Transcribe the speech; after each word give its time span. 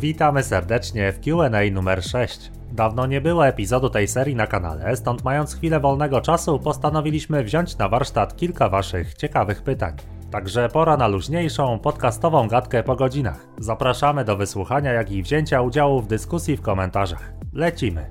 Witamy 0.00 0.42
serdecznie 0.42 1.12
w 1.12 1.20
QA 1.20 1.70
numer 1.72 2.04
6. 2.04 2.50
Dawno 2.72 3.06
nie 3.06 3.20
było 3.20 3.46
epizodu 3.46 3.90
tej 3.90 4.08
serii 4.08 4.34
na 4.34 4.46
kanale, 4.46 4.96
stąd 4.96 5.24
mając 5.24 5.54
chwilę 5.54 5.80
wolnego 5.80 6.20
czasu, 6.20 6.58
postanowiliśmy 6.58 7.44
wziąć 7.44 7.78
na 7.78 7.88
warsztat 7.88 8.36
kilka 8.36 8.68
Waszych 8.68 9.14
ciekawych 9.14 9.62
pytań. 9.62 9.96
Także 10.30 10.68
pora 10.68 10.96
na 10.96 11.08
luźniejszą, 11.08 11.78
podcastową 11.78 12.48
gadkę 12.48 12.82
po 12.82 12.96
godzinach. 12.96 13.46
Zapraszamy 13.58 14.24
do 14.24 14.36
wysłuchania, 14.36 14.92
jak 14.92 15.12
i 15.12 15.22
wzięcia 15.22 15.62
udziału 15.62 16.02
w 16.02 16.06
dyskusji 16.06 16.56
w 16.56 16.62
komentarzach. 16.62 17.32
Lecimy! 17.52 18.06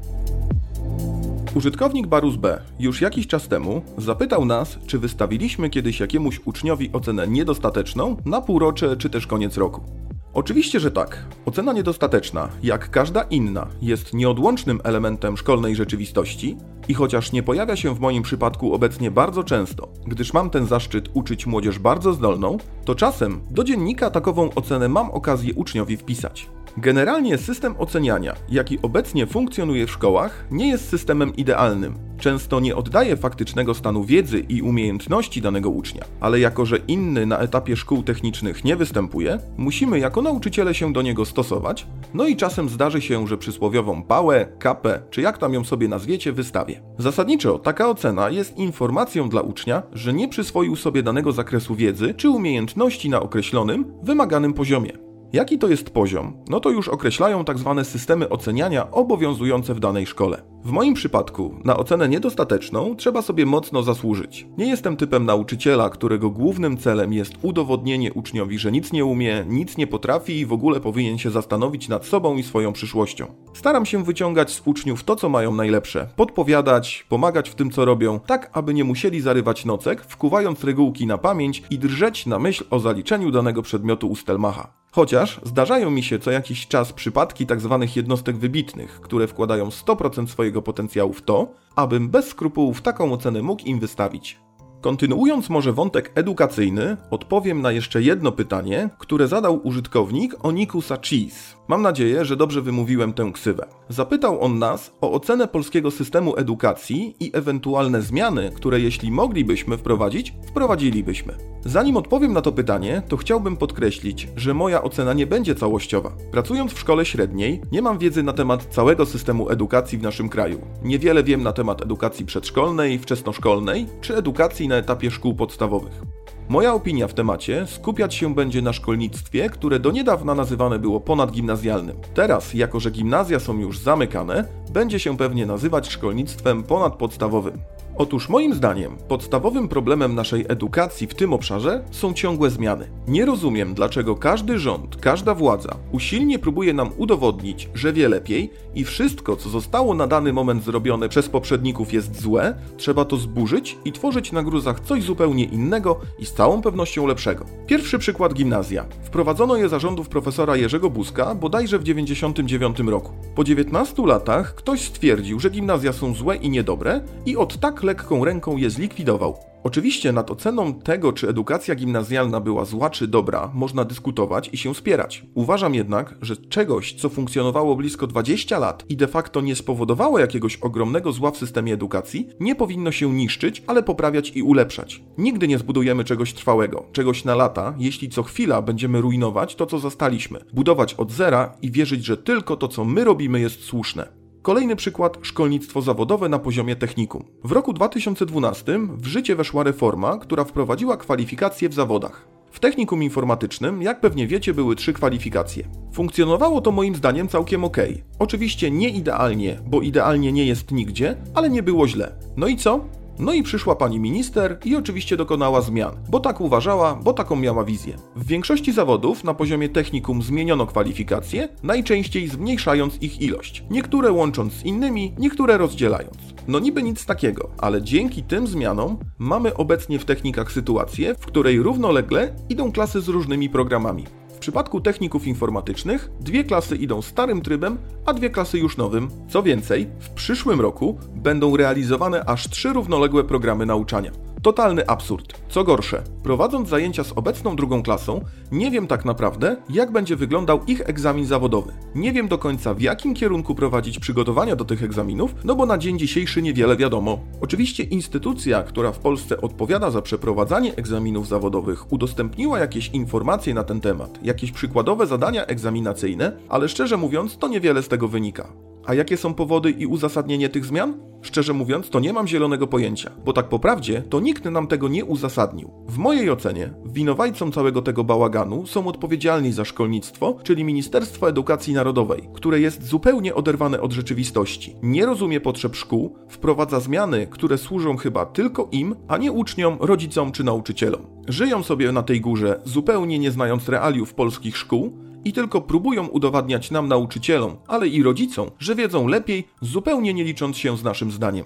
Użytkownik 1.55 2.07
Barus 2.07 2.35
B 2.35 2.61
już 2.79 3.01
jakiś 3.01 3.27
czas 3.27 3.47
temu 3.47 3.81
zapytał 3.97 4.45
nas, 4.45 4.79
czy 4.87 4.99
wystawiliśmy 4.99 5.69
kiedyś 5.69 5.99
jakiemuś 5.99 6.39
uczniowi 6.45 6.89
ocenę 6.93 7.27
niedostateczną 7.27 8.15
na 8.25 8.41
półrocze 8.41 8.97
czy 8.97 9.09
też 9.09 9.27
koniec 9.27 9.57
roku. 9.57 10.08
Oczywiście, 10.33 10.79
że 10.79 10.91
tak. 10.91 11.25
Ocena 11.45 11.73
niedostateczna, 11.73 12.49
jak 12.63 12.89
każda 12.89 13.21
inna, 13.21 13.67
jest 13.81 14.13
nieodłącznym 14.13 14.81
elementem 14.83 15.37
szkolnej 15.37 15.75
rzeczywistości 15.75 16.57
i 16.89 16.93
chociaż 16.93 17.31
nie 17.31 17.43
pojawia 17.43 17.75
się 17.75 17.95
w 17.95 17.99
moim 17.99 18.23
przypadku 18.23 18.73
obecnie 18.73 19.11
bardzo 19.11 19.43
często, 19.43 19.87
gdyż 20.07 20.33
mam 20.33 20.49
ten 20.49 20.65
zaszczyt 20.65 21.09
uczyć 21.13 21.45
młodzież 21.45 21.79
bardzo 21.79 22.13
zdolną, 22.13 22.57
to 22.85 22.95
czasem 22.95 23.41
do 23.51 23.63
dziennika 23.63 24.09
takową 24.09 24.49
ocenę 24.55 24.89
mam 24.89 25.11
okazję 25.11 25.53
uczniowi 25.53 25.97
wpisać. 25.97 26.49
Generalnie 26.77 27.37
system 27.37 27.75
oceniania, 27.77 28.35
jaki 28.49 28.81
obecnie 28.81 29.27
funkcjonuje 29.27 29.87
w 29.87 29.91
szkołach, 29.91 30.45
nie 30.51 30.69
jest 30.69 30.89
systemem 30.89 31.35
idealnym. 31.35 31.93
Często 32.19 32.59
nie 32.59 32.75
oddaje 32.75 33.17
faktycznego 33.17 33.73
stanu 33.73 34.03
wiedzy 34.03 34.39
i 34.39 34.61
umiejętności 34.61 35.41
danego 35.41 35.69
ucznia, 35.69 36.03
ale 36.19 36.39
jako 36.39 36.65
że 36.65 36.77
inny 36.77 37.25
na 37.25 37.37
etapie 37.37 37.75
szkół 37.75 38.03
technicznych 38.03 38.63
nie 38.63 38.75
występuje, 38.75 39.39
musimy 39.57 39.99
jako 39.99 40.21
nauczyciele 40.21 40.73
się 40.73 40.93
do 40.93 41.01
niego 41.01 41.25
stosować, 41.25 41.87
no 42.13 42.27
i 42.27 42.35
czasem 42.35 42.69
zdarzy 42.69 43.01
się, 43.01 43.27
że 43.27 43.37
przysłowiową 43.37 44.03
pałę, 44.03 44.47
kapę, 44.59 45.01
czy 45.09 45.21
jak 45.21 45.37
tam 45.37 45.53
ją 45.53 45.63
sobie 45.63 45.87
nazwiecie, 45.87 46.31
wystawię. 46.31 46.78
Zasadniczo 46.97 47.59
taka 47.59 47.89
ocena 47.89 48.29
jest 48.29 48.57
informacją 48.57 49.29
dla 49.29 49.41
ucznia, 49.41 49.83
że 49.93 50.13
nie 50.13 50.27
przyswoił 50.27 50.75
sobie 50.75 51.03
danego 51.03 51.31
zakresu 51.31 51.75
wiedzy 51.75 52.13
czy 52.13 52.29
umiejętności 52.29 53.09
na 53.09 53.21
określonym, 53.21 53.93
wymaganym 54.03 54.53
poziomie. 54.53 54.91
Jaki 55.33 55.59
to 55.59 55.67
jest 55.67 55.89
poziom? 55.89 56.33
No 56.49 56.59
to 56.59 56.69
już 56.69 56.87
określają 56.87 57.45
tak 57.45 57.57
zwane 57.57 57.85
systemy 57.85 58.29
oceniania 58.29 58.91
obowiązujące 58.91 59.73
w 59.73 59.79
danej 59.79 60.05
szkole. 60.05 60.41
W 60.63 60.71
moim 60.71 60.93
przypadku 60.93 61.55
na 61.65 61.77
ocenę 61.77 62.09
niedostateczną 62.09 62.95
trzeba 62.95 63.21
sobie 63.21 63.45
mocno 63.45 63.83
zasłużyć. 63.83 64.47
Nie 64.57 64.65
jestem 64.65 64.97
typem 64.97 65.25
nauczyciela, 65.25 65.89
którego 65.89 66.29
głównym 66.29 66.77
celem 66.77 67.13
jest 67.13 67.33
udowodnienie 67.41 68.13
uczniowi, 68.13 68.59
że 68.59 68.71
nic 68.71 68.91
nie 68.91 69.05
umie, 69.05 69.45
nic 69.47 69.77
nie 69.77 69.87
potrafi 69.87 70.39
i 70.39 70.45
w 70.45 70.53
ogóle 70.53 70.79
powinien 70.79 71.17
się 71.17 71.29
zastanowić 71.29 71.89
nad 71.89 72.05
sobą 72.05 72.37
i 72.37 72.43
swoją 72.43 72.73
przyszłością. 72.73 73.27
Staram 73.53 73.85
się 73.85 74.03
wyciągać 74.03 74.51
z 74.51 74.61
uczniów 74.65 75.03
to, 75.03 75.15
co 75.15 75.29
mają 75.29 75.55
najlepsze, 75.55 76.09
podpowiadać, 76.15 77.05
pomagać 77.09 77.49
w 77.49 77.55
tym, 77.55 77.71
co 77.71 77.85
robią, 77.85 78.19
tak 78.19 78.49
aby 78.53 78.73
nie 78.73 78.83
musieli 78.83 79.21
zarywać 79.21 79.65
nocek, 79.65 80.01
wkuwając 80.01 80.63
regułki 80.63 81.07
na 81.07 81.17
pamięć 81.17 81.63
i 81.69 81.79
drżeć 81.79 82.25
na 82.25 82.39
myśl 82.39 82.63
o 82.69 82.79
zaliczeniu 82.79 83.31
danego 83.31 83.61
przedmiotu 83.61 84.07
u 84.07 84.15
Stelmacha. 84.15 84.79
Chociaż 84.91 85.39
zdarzają 85.43 85.91
mi 85.91 86.03
się 86.03 86.19
co 86.19 86.31
jakiś 86.31 86.67
czas 86.67 86.93
przypadki 86.93 87.45
tzw. 87.45 87.77
Tak 87.81 87.95
jednostek 87.95 88.37
wybitnych, 88.37 89.01
które 89.01 89.27
wkładają 89.27 89.69
100% 89.69 90.27
swojego 90.27 90.48
potencjału 90.61 91.13
w 91.13 91.21
to, 91.21 91.47
abym 91.75 92.09
bez 92.09 92.27
skrupułów 92.27 92.81
taką 92.81 93.13
ocenę 93.13 93.41
mógł 93.41 93.63
im 93.65 93.79
wystawić. 93.79 94.39
Kontynuując 94.81 95.49
może 95.49 95.73
wątek 95.73 96.11
edukacyjny, 96.15 96.97
odpowiem 97.11 97.61
na 97.61 97.71
jeszcze 97.71 98.01
jedno 98.01 98.31
pytanie, 98.31 98.89
które 98.97 99.27
zadał 99.27 99.67
użytkownik 99.67 100.35
Onikusa 100.45 100.97
Cheese. 100.97 101.59
Mam 101.67 101.81
nadzieję, 101.81 102.25
że 102.25 102.35
dobrze 102.35 102.61
wymówiłem 102.61 103.13
tę 103.13 103.31
ksywę. 103.33 103.65
Zapytał 103.89 104.41
on 104.41 104.59
nas 104.59 104.91
o 105.01 105.11
ocenę 105.11 105.47
polskiego 105.47 105.91
systemu 105.91 106.37
edukacji 106.37 107.15
i 107.19 107.31
ewentualne 107.33 108.01
zmiany, 108.01 108.51
które 108.55 108.79
jeśli 108.79 109.11
moglibyśmy 109.11 109.77
wprowadzić, 109.77 110.33
wprowadzilibyśmy. 110.47 111.33
Zanim 111.65 111.97
odpowiem 111.97 112.33
na 112.33 112.41
to 112.41 112.51
pytanie, 112.51 113.01
to 113.07 113.17
chciałbym 113.17 113.57
podkreślić, 113.57 114.27
że 114.35 114.53
moja 114.53 114.83
ocena 114.83 115.13
nie 115.13 115.27
będzie 115.27 115.55
całościowa. 115.55 116.11
Pracując 116.31 116.73
w 116.73 116.79
szkole 116.79 117.05
średniej, 117.05 117.61
nie 117.71 117.81
mam 117.81 117.97
wiedzy 117.97 118.23
na 118.23 118.33
temat 118.33 118.65
całego 118.65 119.05
systemu 119.05 119.49
edukacji 119.49 119.97
w 119.97 120.01
naszym 120.01 120.29
kraju. 120.29 120.61
Niewiele 120.83 121.23
wiem 121.23 121.43
na 121.43 121.53
temat 121.53 121.81
edukacji 121.81 122.25
przedszkolnej, 122.25 122.99
wczesnoszkolnej 122.99 123.85
czy 124.01 124.15
edukacji 124.15 124.67
na 124.69 124.75
etapie 124.75 125.11
szkół 125.11 125.35
podstawowych. 125.35 126.01
Moja 126.49 126.73
opinia 126.73 127.07
w 127.07 127.13
temacie 127.13 127.67
skupiać 127.67 128.15
się 128.15 128.35
będzie 128.35 128.61
na 128.61 128.73
szkolnictwie, 128.73 129.49
które 129.49 129.79
do 129.79 129.91
niedawna 129.91 130.35
nazywane 130.35 130.79
było 130.79 130.99
ponadgimnazjalnym. 130.99 131.97
Teraz, 132.13 132.53
jako 132.53 132.79
że 132.79 132.91
gimnazja 132.91 133.39
są 133.39 133.59
już 133.59 133.79
zamykane, 133.79 134.45
będzie 134.71 134.99
się 134.99 135.17
pewnie 135.17 135.45
nazywać 135.45 135.89
szkolnictwem 135.89 136.63
ponadpodstawowym. 136.63 137.61
Otóż 137.99 138.29
moim 138.29 138.53
zdaniem 138.53 138.97
podstawowym 139.07 139.67
problemem 139.67 140.15
naszej 140.15 140.45
edukacji 140.49 141.07
w 141.07 141.13
tym 141.13 141.33
obszarze 141.33 141.83
są 141.91 142.13
ciągłe 142.13 142.49
zmiany. 142.49 142.89
Nie 143.07 143.25
rozumiem, 143.25 143.73
dlaczego 143.73 144.15
każdy 144.15 144.59
rząd, 144.59 144.95
każda 144.95 145.35
władza 145.35 145.75
usilnie 145.91 146.39
próbuje 146.39 146.73
nam 146.73 146.89
udowodnić, 146.97 147.69
że 147.73 147.93
wie 147.93 148.09
lepiej 148.09 148.51
i 148.75 148.83
wszystko, 148.83 149.35
co 149.35 149.49
zostało 149.49 149.93
na 149.93 150.07
dany 150.07 150.33
moment 150.33 150.63
zrobione 150.63 151.09
przez 151.09 151.29
poprzedników 151.29 151.93
jest 151.93 152.21
złe, 152.21 152.55
trzeba 152.77 153.05
to 153.05 153.17
zburzyć 153.17 153.77
i 153.85 153.91
tworzyć 153.91 154.31
na 154.31 154.43
gruzach 154.43 154.79
coś 154.79 155.03
zupełnie 155.03 155.43
innego 155.43 155.99
i 156.19 156.25
z 156.25 156.33
całą 156.33 156.61
pewnością 156.61 157.07
lepszego. 157.07 157.45
Pierwszy 157.67 157.99
przykład 157.99 158.33
gimnazja. 158.33 158.85
Wprowadzono 159.03 159.57
je 159.57 159.69
zarządów 159.69 160.09
profesora 160.09 160.57
Jerzego 160.57 160.89
Buzka 160.89 161.35
bodajże 161.35 161.79
w 161.79 161.83
1999 161.83 162.79
roku. 162.91 163.11
Po 163.35 163.43
19 163.43 164.05
latach 164.05 164.55
ktoś 164.55 164.81
stwierdził, 164.81 165.39
że 165.39 165.49
gimnazja 165.49 165.93
są 165.93 166.13
złe 166.13 166.35
i 166.35 166.49
niedobre 166.49 167.01
i 167.25 167.37
od 167.37 167.59
tak 167.59 167.83
lekką 167.89 168.25
ręką 168.25 168.57
je 168.57 168.69
zlikwidował. 168.69 169.37
Oczywiście 169.63 170.11
nad 170.11 170.31
oceną 170.31 170.73
tego, 170.73 171.13
czy 171.13 171.29
edukacja 171.29 171.75
gimnazjalna 171.75 172.39
była 172.39 172.65
zła 172.65 172.89
czy 172.89 173.07
dobra, 173.07 173.51
można 173.53 173.85
dyskutować 173.85 174.49
i 174.53 174.57
się 174.57 174.75
spierać. 174.75 175.25
Uważam 175.33 175.75
jednak, 175.75 176.15
że 176.21 176.37
czegoś, 176.37 176.93
co 176.93 177.09
funkcjonowało 177.09 177.75
blisko 177.75 178.07
20 178.07 178.59
lat 178.59 178.85
i 178.89 178.97
de 178.97 179.07
facto 179.07 179.41
nie 179.41 179.55
spowodowało 179.55 180.19
jakiegoś 180.19 180.57
ogromnego 180.57 181.11
zła 181.11 181.31
w 181.31 181.37
systemie 181.37 181.73
edukacji, 181.73 182.29
nie 182.39 182.55
powinno 182.55 182.91
się 182.91 183.13
niszczyć, 183.13 183.63
ale 183.67 183.83
poprawiać 183.83 184.31
i 184.35 184.43
ulepszać. 184.43 185.03
Nigdy 185.17 185.47
nie 185.47 185.57
zbudujemy 185.57 186.03
czegoś 186.03 186.33
trwałego, 186.33 186.85
czegoś 186.91 187.25
na 187.25 187.35
lata, 187.35 187.75
jeśli 187.77 188.09
co 188.09 188.23
chwila 188.23 188.61
będziemy 188.61 189.01
rujnować 189.01 189.55
to, 189.55 189.65
co 189.65 189.79
zastaliśmy, 189.79 190.39
budować 190.53 190.93
od 190.93 191.11
zera 191.11 191.57
i 191.61 191.71
wierzyć, 191.71 192.05
że 192.05 192.17
tylko 192.17 192.57
to, 192.57 192.67
co 192.67 192.85
my 192.85 193.03
robimy, 193.03 193.39
jest 193.39 193.63
słuszne. 193.63 194.18
Kolejny 194.41 194.75
przykład 194.75 195.17
szkolnictwo 195.21 195.81
zawodowe 195.81 196.29
na 196.29 196.39
poziomie 196.39 196.75
technikum. 196.75 197.23
W 197.43 197.51
roku 197.51 197.73
2012 197.73 198.79
w 198.97 199.05
życie 199.05 199.35
weszła 199.35 199.63
reforma, 199.63 200.17
która 200.17 200.43
wprowadziła 200.43 200.97
kwalifikacje 200.97 201.69
w 201.69 201.73
zawodach. 201.73 202.27
W 202.51 202.59
technikum 202.59 203.03
informatycznym, 203.03 203.81
jak 203.81 204.01
pewnie 204.01 204.27
wiecie, 204.27 204.53
były 204.53 204.75
trzy 204.75 204.93
kwalifikacje. 204.93 205.63
Funkcjonowało 205.93 206.61
to 206.61 206.71
moim 206.71 206.95
zdaniem 206.95 207.27
całkiem 207.27 207.63
ok. 207.63 207.77
Oczywiście 208.19 208.71
nie 208.71 208.89
idealnie, 208.89 209.59
bo 209.65 209.81
idealnie 209.81 210.31
nie 210.31 210.45
jest 210.45 210.71
nigdzie, 210.71 211.15
ale 211.33 211.49
nie 211.49 211.63
było 211.63 211.87
źle. 211.87 212.15
No 212.37 212.47
i 212.47 212.57
co? 212.57 212.85
No 213.19 213.33
i 213.33 213.43
przyszła 213.43 213.75
pani 213.75 213.99
minister 213.99 214.57
i 214.65 214.75
oczywiście 214.75 215.17
dokonała 215.17 215.61
zmian, 215.61 215.95
bo 216.09 216.19
tak 216.19 216.41
uważała, 216.41 216.95
bo 216.95 217.13
taką 217.13 217.35
miała 217.35 217.63
wizję. 217.63 217.95
W 218.15 218.25
większości 218.27 218.73
zawodów 218.73 219.23
na 219.23 219.33
poziomie 219.33 219.69
technikum 219.69 220.21
zmieniono 220.21 220.65
kwalifikacje, 220.65 221.49
najczęściej 221.63 222.27
zmniejszając 222.27 223.01
ich 223.01 223.21
ilość. 223.21 223.63
Niektóre 223.69 224.11
łącząc 224.11 224.53
z 224.53 224.63
innymi, 224.63 225.13
niektóre 225.17 225.57
rozdzielając. 225.57 226.17
No 226.47 226.59
niby 226.59 226.83
nic 226.83 227.05
takiego, 227.05 227.49
ale 227.57 227.81
dzięki 227.81 228.23
tym 228.23 228.47
zmianom 228.47 228.97
mamy 229.17 229.53
obecnie 229.53 229.99
w 229.99 230.05
technikach 230.05 230.51
sytuację, 230.51 231.15
w 231.15 231.25
której 231.25 231.59
równolegle 231.59 232.35
idą 232.49 232.71
klasy 232.71 233.01
z 233.01 233.07
różnymi 233.07 233.49
programami. 233.49 234.03
W 234.39 234.41
przypadku 234.41 234.81
techników 234.81 235.27
informatycznych 235.27 236.09
dwie 236.19 236.43
klasy 236.43 236.75
idą 236.75 237.01
starym 237.01 237.41
trybem, 237.41 237.77
a 238.05 238.13
dwie 238.13 238.29
klasy 238.29 238.59
już 238.59 238.77
nowym. 238.77 239.09
Co 239.29 239.43
więcej, 239.43 239.87
w 239.99 240.09
przyszłym 240.09 240.61
roku 240.61 240.97
będą 241.15 241.57
realizowane 241.57 242.25
aż 242.25 242.49
trzy 242.49 242.73
równoległe 242.73 243.23
programy 243.23 243.65
nauczania. 243.65 244.11
Totalny 244.41 244.87
absurd. 244.87 245.33
Co 245.49 245.63
gorsze, 245.63 246.03
prowadząc 246.23 246.69
zajęcia 246.69 247.03
z 247.03 247.11
obecną 247.11 247.55
drugą 247.55 247.83
klasą, 247.83 248.21
nie 248.51 248.71
wiem 248.71 248.87
tak 248.87 249.05
naprawdę, 249.05 249.57
jak 249.69 249.91
będzie 249.91 250.15
wyglądał 250.15 250.65
ich 250.67 250.89
egzamin 250.89 251.25
zawodowy. 251.25 251.71
Nie 251.95 252.13
wiem 252.13 252.27
do 252.27 252.37
końca, 252.37 252.73
w 252.73 252.81
jakim 252.81 253.13
kierunku 253.13 253.55
prowadzić 253.55 253.99
przygotowania 253.99 254.55
do 254.55 254.65
tych 254.65 254.83
egzaminów, 254.83 255.35
no 255.43 255.55
bo 255.55 255.65
na 255.65 255.77
dzień 255.77 255.99
dzisiejszy 255.99 256.41
niewiele 256.41 256.77
wiadomo. 256.77 257.19
Oczywiście 257.41 257.83
instytucja, 257.83 258.63
która 258.63 258.91
w 258.91 258.99
Polsce 258.99 259.41
odpowiada 259.41 259.91
za 259.91 260.01
przeprowadzanie 260.01 260.75
egzaminów 260.75 261.27
zawodowych, 261.27 261.93
udostępniła 261.93 262.59
jakieś 262.59 262.87
informacje 262.87 263.53
na 263.53 263.63
ten 263.63 263.81
temat, 263.81 264.19
jakieś 264.23 264.51
przykładowe 264.51 265.07
zadania 265.07 265.45
egzaminacyjne, 265.45 266.31
ale 266.49 266.69
szczerze 266.69 266.97
mówiąc, 266.97 267.37
to 267.37 267.47
niewiele 267.47 267.83
z 267.83 267.87
tego 267.87 268.07
wynika. 268.07 268.53
A 268.89 268.93
jakie 268.93 269.17
są 269.17 269.33
powody 269.33 269.71
i 269.71 269.85
uzasadnienie 269.85 270.49
tych 270.49 270.65
zmian? 270.65 270.99
Szczerze 271.21 271.53
mówiąc, 271.53 271.89
to 271.89 271.99
nie 271.99 272.13
mam 272.13 272.27
zielonego 272.27 272.67
pojęcia, 272.67 273.11
bo 273.25 273.33
tak 273.33 273.49
po 273.49 273.59
prawdzie, 273.59 274.03
to 274.09 274.19
nikt 274.19 274.45
nam 274.45 274.67
tego 274.67 274.87
nie 274.87 275.05
uzasadnił. 275.05 275.71
W 275.87 275.97
mojej 275.97 276.29
ocenie, 276.29 276.73
winowajcą 276.85 277.51
całego 277.51 277.81
tego 277.81 278.03
bałaganu 278.03 278.67
są 278.67 278.87
odpowiedzialni 278.87 279.51
za 279.51 279.65
szkolnictwo, 279.65 280.37
czyli 280.43 280.63
Ministerstwo 280.63 281.29
Edukacji 281.29 281.73
Narodowej, 281.73 282.29
które 282.33 282.59
jest 282.59 282.87
zupełnie 282.87 283.35
oderwane 283.35 283.81
od 283.81 283.91
rzeczywistości. 283.91 284.75
Nie 284.83 285.05
rozumie 285.05 285.41
potrzeb 285.41 285.75
szkół, 285.75 286.15
wprowadza 286.29 286.79
zmiany, 286.79 287.27
które 287.27 287.57
służą 287.57 287.97
chyba 287.97 288.25
tylko 288.25 288.67
im, 288.71 288.95
a 289.07 289.17
nie 289.17 289.31
uczniom, 289.31 289.77
rodzicom 289.79 290.31
czy 290.31 290.43
nauczycielom. 290.43 291.01
Żyją 291.27 291.63
sobie 291.63 291.91
na 291.91 292.03
tej 292.03 292.21
górze, 292.21 292.61
zupełnie 292.65 293.19
nie 293.19 293.31
znając 293.31 293.69
realiów 293.69 294.13
polskich 294.13 294.57
szkół, 294.57 295.08
i 295.25 295.33
tylko 295.33 295.61
próbują 295.61 296.07
udowadniać 296.07 296.71
nam, 296.71 296.87
nauczycielom, 296.87 297.57
ale 297.67 297.87
i 297.87 298.03
rodzicom, 298.03 298.51
że 298.59 298.75
wiedzą 298.75 299.07
lepiej, 299.07 299.47
zupełnie 299.61 300.13
nie 300.13 300.23
licząc 300.23 300.57
się 300.57 300.77
z 300.77 300.83
naszym 300.83 301.11
zdaniem. 301.11 301.45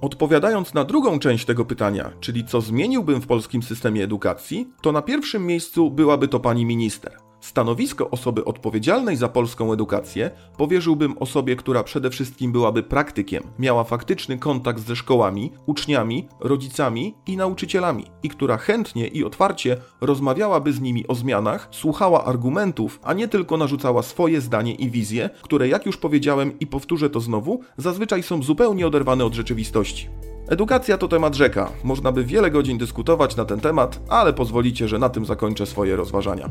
Odpowiadając 0.00 0.74
na 0.74 0.84
drugą 0.84 1.18
część 1.18 1.44
tego 1.44 1.64
pytania, 1.64 2.10
czyli 2.20 2.44
co 2.44 2.60
zmieniłbym 2.60 3.20
w 3.20 3.26
polskim 3.26 3.62
systemie 3.62 4.04
edukacji, 4.04 4.68
to 4.82 4.92
na 4.92 5.02
pierwszym 5.02 5.46
miejscu 5.46 5.90
byłaby 5.90 6.28
to 6.28 6.40
pani 6.40 6.64
minister. 6.64 7.29
Stanowisko 7.40 8.10
osoby 8.10 8.44
odpowiedzialnej 8.44 9.16
za 9.16 9.28
polską 9.28 9.72
edukację 9.72 10.30
powierzyłbym 10.56 11.18
osobie, 11.18 11.56
która 11.56 11.84
przede 11.84 12.10
wszystkim 12.10 12.52
byłaby 12.52 12.82
praktykiem, 12.82 13.42
miała 13.58 13.84
faktyczny 13.84 14.38
kontakt 14.38 14.80
ze 14.80 14.96
szkołami, 14.96 15.52
uczniami, 15.66 16.28
rodzicami 16.40 17.14
i 17.26 17.36
nauczycielami 17.36 18.04
i 18.22 18.28
która 18.28 18.56
chętnie 18.56 19.06
i 19.06 19.24
otwarcie 19.24 19.76
rozmawiałaby 20.00 20.72
z 20.72 20.80
nimi 20.80 21.06
o 21.06 21.14
zmianach, 21.14 21.68
słuchała 21.70 22.24
argumentów, 22.24 23.00
a 23.02 23.12
nie 23.12 23.28
tylko 23.28 23.56
narzucała 23.56 24.02
swoje 24.02 24.40
zdanie 24.40 24.74
i 24.74 24.90
wizje, 24.90 25.30
które 25.42 25.68
jak 25.68 25.86
już 25.86 25.96
powiedziałem 25.96 26.58
i 26.58 26.66
powtórzę 26.66 27.10
to 27.10 27.20
znowu, 27.20 27.60
zazwyczaj 27.76 28.22
są 28.22 28.42
zupełnie 28.42 28.86
oderwane 28.86 29.24
od 29.24 29.34
rzeczywistości. 29.34 30.08
Edukacja 30.48 30.98
to 30.98 31.08
temat 31.08 31.34
rzeka. 31.34 31.72
Można 31.84 32.12
by 32.12 32.24
wiele 32.24 32.50
godzin 32.50 32.78
dyskutować 32.78 33.36
na 33.36 33.44
ten 33.44 33.60
temat, 33.60 34.00
ale 34.08 34.32
pozwolicie, 34.32 34.88
że 34.88 34.98
na 34.98 35.08
tym 35.08 35.24
zakończę 35.24 35.66
swoje 35.66 35.96
rozważania. 35.96 36.48